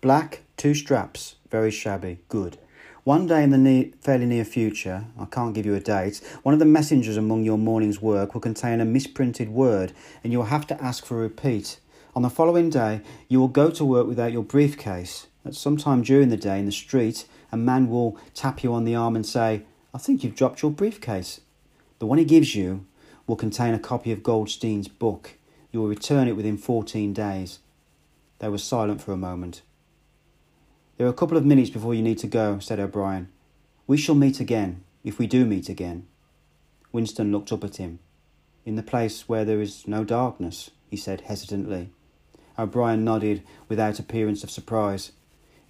Black, 0.01 0.41
two 0.57 0.73
straps, 0.73 1.35
very 1.51 1.71
shabby, 1.71 2.19
good. 2.29 2.57
One 3.03 3.27
day 3.27 3.43
in 3.43 3.49
the 3.49 3.57
near, 3.57 3.89
fairly 3.99 4.25
near 4.25 4.45
future, 4.45 5.03
I 5.19 5.25
can't 5.25 5.53
give 5.53 5.65
you 5.65 5.75
a 5.75 5.81
date, 5.81 6.21
one 6.43 6.53
of 6.53 6.59
the 6.59 6.65
messengers 6.65 7.17
among 7.17 7.43
your 7.43 7.57
morning's 7.57 8.01
work 8.01 8.33
will 8.33 8.39
contain 8.39 8.79
a 8.79 8.85
misprinted 8.85 9.49
word 9.49 9.91
and 10.23 10.31
you 10.31 10.39
will 10.39 10.45
have 10.45 10.65
to 10.67 10.81
ask 10.81 11.05
for 11.05 11.17
a 11.17 11.23
repeat. 11.23 11.81
On 12.15 12.21
the 12.21 12.29
following 12.29 12.69
day, 12.69 13.01
you 13.27 13.41
will 13.41 13.49
go 13.49 13.69
to 13.71 13.83
work 13.83 14.07
without 14.07 14.31
your 14.31 14.41
briefcase. 14.41 15.27
At 15.43 15.53
some 15.53 15.75
time 15.75 16.01
during 16.01 16.29
the 16.29 16.37
day 16.37 16.57
in 16.57 16.65
the 16.65 16.71
street, 16.71 17.25
a 17.51 17.57
man 17.57 17.89
will 17.89 18.17
tap 18.33 18.63
you 18.63 18.73
on 18.73 18.85
the 18.85 18.95
arm 18.95 19.17
and 19.17 19.25
say, 19.25 19.63
I 19.93 19.97
think 19.97 20.23
you've 20.23 20.37
dropped 20.37 20.61
your 20.61 20.71
briefcase. 20.71 21.41
The 21.99 22.05
one 22.05 22.19
he 22.19 22.25
gives 22.25 22.55
you 22.55 22.85
will 23.27 23.35
contain 23.35 23.73
a 23.73 23.79
copy 23.79 24.13
of 24.13 24.23
Goldstein's 24.23 24.87
book. 24.87 25.33
You 25.73 25.81
will 25.81 25.89
return 25.89 26.29
it 26.29 26.37
within 26.37 26.57
14 26.57 27.11
days. 27.11 27.59
They 28.39 28.47
were 28.47 28.57
silent 28.57 29.01
for 29.01 29.11
a 29.11 29.17
moment. 29.17 29.61
There 30.97 31.07
are 31.07 31.09
a 31.09 31.13
couple 31.13 31.37
of 31.37 31.45
minutes 31.45 31.71
before 31.71 31.95
you 31.95 32.03
need 32.03 32.19
to 32.19 32.27
go, 32.27 32.59
said 32.59 32.79
O'Brien. 32.79 33.29
We 33.87 33.97
shall 33.97 34.13
meet 34.13 34.39
again, 34.39 34.83
if 35.03 35.17
we 35.17 35.25
do 35.25 35.43
meet 35.43 35.67
again. 35.67 36.05
Winston 36.91 37.31
looked 37.31 37.51
up 37.51 37.63
at 37.63 37.77
him. 37.77 37.97
In 38.63 38.75
the 38.75 38.83
place 38.83 39.27
where 39.27 39.43
there 39.43 39.59
is 39.59 39.87
no 39.87 40.03
darkness, 40.03 40.69
he 40.91 40.95
said 40.95 41.21
hesitantly. 41.21 41.89
O'Brien 42.59 43.03
nodded 43.03 43.41
without 43.67 43.97
appearance 43.97 44.43
of 44.43 44.51
surprise. 44.51 45.13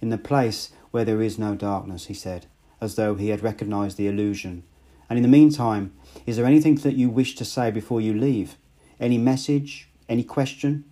In 0.02 0.10
the 0.10 0.18
place 0.18 0.72
where 0.90 1.06
there 1.06 1.22
is 1.22 1.38
no 1.38 1.54
darkness, 1.54 2.06
he 2.06 2.14
said, 2.14 2.44
as 2.78 2.96
though 2.96 3.14
he 3.14 3.30
had 3.30 3.42
recognized 3.42 3.96
the 3.96 4.08
allusion. 4.08 4.62
And 5.08 5.18
in 5.18 5.22
the 5.22 5.28
meantime, 5.28 5.94
is 6.26 6.36
there 6.36 6.44
anything 6.44 6.74
that 6.76 6.96
you 6.96 7.08
wish 7.08 7.34
to 7.36 7.46
say 7.46 7.70
before 7.70 8.02
you 8.02 8.12
leave? 8.12 8.56
Any 9.00 9.16
message? 9.16 9.88
Any 10.06 10.22
question? 10.22 10.84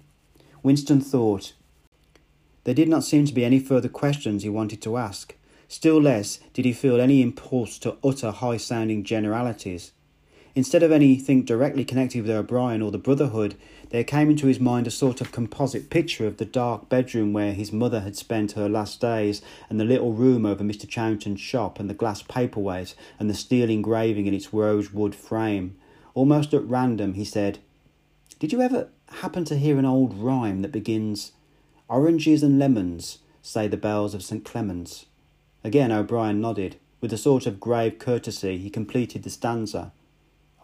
Winston 0.62 1.02
thought 1.02 1.52
there 2.64 2.74
did 2.74 2.88
not 2.88 3.04
seem 3.04 3.24
to 3.26 3.34
be 3.34 3.44
any 3.44 3.58
further 3.58 3.88
questions 3.88 4.42
he 4.42 4.48
wanted 4.48 4.80
to 4.82 4.96
ask. 4.96 5.34
Still 5.68 6.00
less 6.00 6.38
did 6.52 6.64
he 6.64 6.72
feel 6.72 7.00
any 7.00 7.22
impulse 7.22 7.78
to 7.78 7.96
utter 8.04 8.30
high 8.30 8.58
sounding 8.58 9.04
generalities. 9.04 9.92
Instead 10.54 10.82
of 10.82 10.92
anything 10.92 11.44
directly 11.44 11.82
connected 11.82 12.20
with 12.20 12.30
O'Brien 12.30 12.82
or 12.82 12.90
the 12.90 12.98
Brotherhood, 12.98 13.54
there 13.88 14.04
came 14.04 14.28
into 14.28 14.46
his 14.46 14.60
mind 14.60 14.86
a 14.86 14.90
sort 14.90 15.22
of 15.22 15.32
composite 15.32 15.88
picture 15.88 16.26
of 16.26 16.36
the 16.36 16.44
dark 16.44 16.90
bedroom 16.90 17.32
where 17.32 17.54
his 17.54 17.72
mother 17.72 18.00
had 18.00 18.16
spent 18.16 18.52
her 18.52 18.68
last 18.68 19.00
days, 19.00 19.40
and 19.70 19.80
the 19.80 19.84
little 19.84 20.12
room 20.12 20.44
over 20.44 20.62
Mr. 20.62 20.86
Charrington's 20.86 21.40
shop, 21.40 21.80
and 21.80 21.88
the 21.88 21.94
glass 21.94 22.20
paperweight, 22.22 22.94
and 23.18 23.30
the 23.30 23.34
steel 23.34 23.70
engraving 23.70 24.26
in 24.26 24.34
its 24.34 24.52
rosewood 24.52 25.14
frame. 25.14 25.74
Almost 26.14 26.52
at 26.52 26.68
random, 26.68 27.14
he 27.14 27.24
said, 27.24 27.58
Did 28.38 28.52
you 28.52 28.60
ever 28.60 28.90
happen 29.20 29.46
to 29.46 29.56
hear 29.56 29.78
an 29.78 29.86
old 29.86 30.12
rhyme 30.12 30.60
that 30.60 30.72
begins, 30.72 31.32
Oranges 31.92 32.42
and 32.42 32.58
lemons, 32.58 33.18
say 33.42 33.68
the 33.68 33.76
bells 33.76 34.14
of 34.14 34.22
St. 34.22 34.42
Clement's. 34.46 35.04
Again 35.62 35.92
O'Brien 35.92 36.40
nodded. 36.40 36.76
With 37.02 37.12
a 37.12 37.18
sort 37.18 37.44
of 37.44 37.60
grave 37.60 37.98
courtesy, 37.98 38.56
he 38.56 38.70
completed 38.70 39.24
the 39.24 39.28
stanza. 39.28 39.92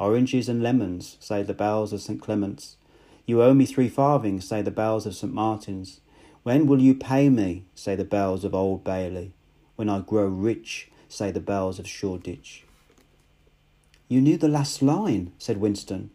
Oranges 0.01 0.49
and 0.49 0.63
lemons, 0.63 1.19
say 1.21 1.43
the 1.43 1.53
bells 1.53 1.93
of 1.93 2.01
St. 2.01 2.19
Clement's. 2.19 2.77
You 3.27 3.43
owe 3.43 3.53
me 3.53 3.67
three 3.67 3.91
farthings, 3.91 4.49
say 4.49 4.63
the 4.63 4.71
bells 4.71 5.05
of 5.05 5.15
St. 5.15 5.31
Martin's. 5.31 6.01
When 6.45 6.67
will 6.67 6.81
you 6.81 6.95
pay 6.95 7.29
me, 7.29 7.67
say 7.75 7.95
the 7.95 8.05
bells 8.05 8.43
of 8.43 8.55
Old 8.55 8.83
Bailey. 8.83 9.35
When 9.77 9.91
I 9.91 10.01
grow 10.01 10.25
rich, 10.25 10.91
say 11.11 11.31
the 11.31 11.41
bells 11.41 11.79
of 11.79 11.87
Shoreditch. 11.87 12.65
You 14.09 14.23
knew 14.23 14.39
the 14.39 14.49
last 14.49 14.81
line, 14.81 15.33
said 15.37 15.59
Winston. 15.59 16.09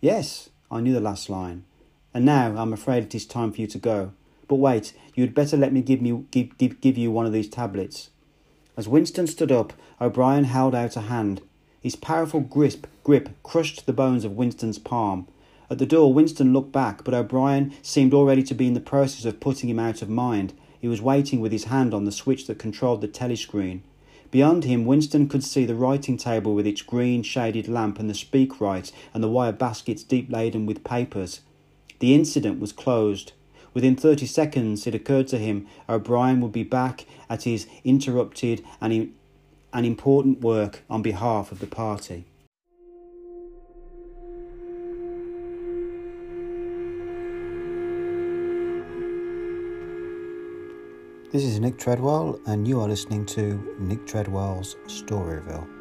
Yes, 0.00 0.48
I 0.70 0.80
knew 0.80 0.94
the 0.94 1.00
last 1.00 1.28
line. 1.28 1.66
And 2.14 2.24
now 2.24 2.54
I'm 2.56 2.72
afraid 2.72 3.04
it 3.04 3.14
is 3.14 3.26
time 3.26 3.52
for 3.52 3.60
you 3.60 3.66
to 3.66 3.78
go. 3.78 4.12
But 4.48 4.56
wait, 4.56 4.94
you'd 5.14 5.34
better 5.34 5.56
let 5.56 5.72
me 5.72 5.82
give, 5.82 6.00
me, 6.00 6.24
give, 6.30 6.56
give, 6.58 6.80
give 6.80 6.98
you 6.98 7.10
one 7.10 7.26
of 7.26 7.32
these 7.32 7.48
tablets. 7.48 8.10
As 8.76 8.88
Winston 8.88 9.26
stood 9.26 9.52
up, 9.52 9.72
O'Brien 10.00 10.44
held 10.44 10.74
out 10.74 10.96
a 10.96 11.02
hand. 11.02 11.42
His 11.80 11.96
powerful 11.96 12.40
grip, 12.40 12.86
grip 13.04 13.28
crushed 13.42 13.86
the 13.86 13.92
bones 13.92 14.24
of 14.24 14.36
Winston's 14.36 14.78
palm. 14.78 15.28
At 15.70 15.78
the 15.78 15.86
door, 15.86 16.14
Winston 16.14 16.52
looked 16.52 16.72
back, 16.72 17.04
but 17.04 17.12
O'Brien 17.12 17.74
seemed 17.82 18.14
already 18.14 18.42
to 18.44 18.54
be 18.54 18.66
in 18.66 18.74
the 18.74 18.80
process 18.80 19.24
of 19.24 19.40
putting 19.40 19.68
him 19.68 19.78
out 19.78 20.00
of 20.00 20.08
mind. 20.08 20.54
He 20.80 20.88
was 20.88 21.02
waiting 21.02 21.40
with 21.40 21.52
his 21.52 21.64
hand 21.64 21.92
on 21.92 22.04
the 22.04 22.12
switch 22.12 22.46
that 22.46 22.58
controlled 22.58 23.00
the 23.00 23.08
telescreen. 23.08 23.82
Beyond 24.30 24.64
him, 24.64 24.84
Winston 24.84 25.28
could 25.28 25.44
see 25.44 25.64
the 25.64 25.74
writing 25.74 26.16
table 26.16 26.54
with 26.54 26.66
its 26.66 26.82
green 26.82 27.22
shaded 27.22 27.68
lamp 27.68 27.98
and 27.98 28.08
the 28.08 28.14
speakwrite 28.14 28.92
and 29.12 29.22
the 29.22 29.28
wire 29.28 29.52
baskets 29.52 30.02
deep 30.02 30.30
laden 30.30 30.66
with 30.66 30.84
papers. 30.84 31.40
The 31.98 32.14
incident 32.14 32.60
was 32.60 32.72
closed. 32.72 33.32
Within 33.78 33.94
30 33.94 34.26
seconds, 34.26 34.88
it 34.88 34.94
occurred 34.96 35.28
to 35.28 35.38
him 35.38 35.68
O'Brien 35.88 36.40
would 36.40 36.50
be 36.50 36.64
back 36.64 37.04
at 37.30 37.44
his 37.44 37.68
interrupted 37.84 38.64
and, 38.80 39.14
and 39.72 39.86
important 39.86 40.40
work 40.40 40.82
on 40.90 41.00
behalf 41.00 41.52
of 41.52 41.60
the 41.60 41.68
party. 41.68 42.24
This 51.30 51.44
is 51.44 51.60
Nick 51.60 51.78
Treadwell, 51.78 52.40
and 52.46 52.66
you 52.66 52.80
are 52.80 52.88
listening 52.88 53.24
to 53.26 53.76
Nick 53.78 54.08
Treadwell's 54.08 54.74
Storyville. 54.88 55.77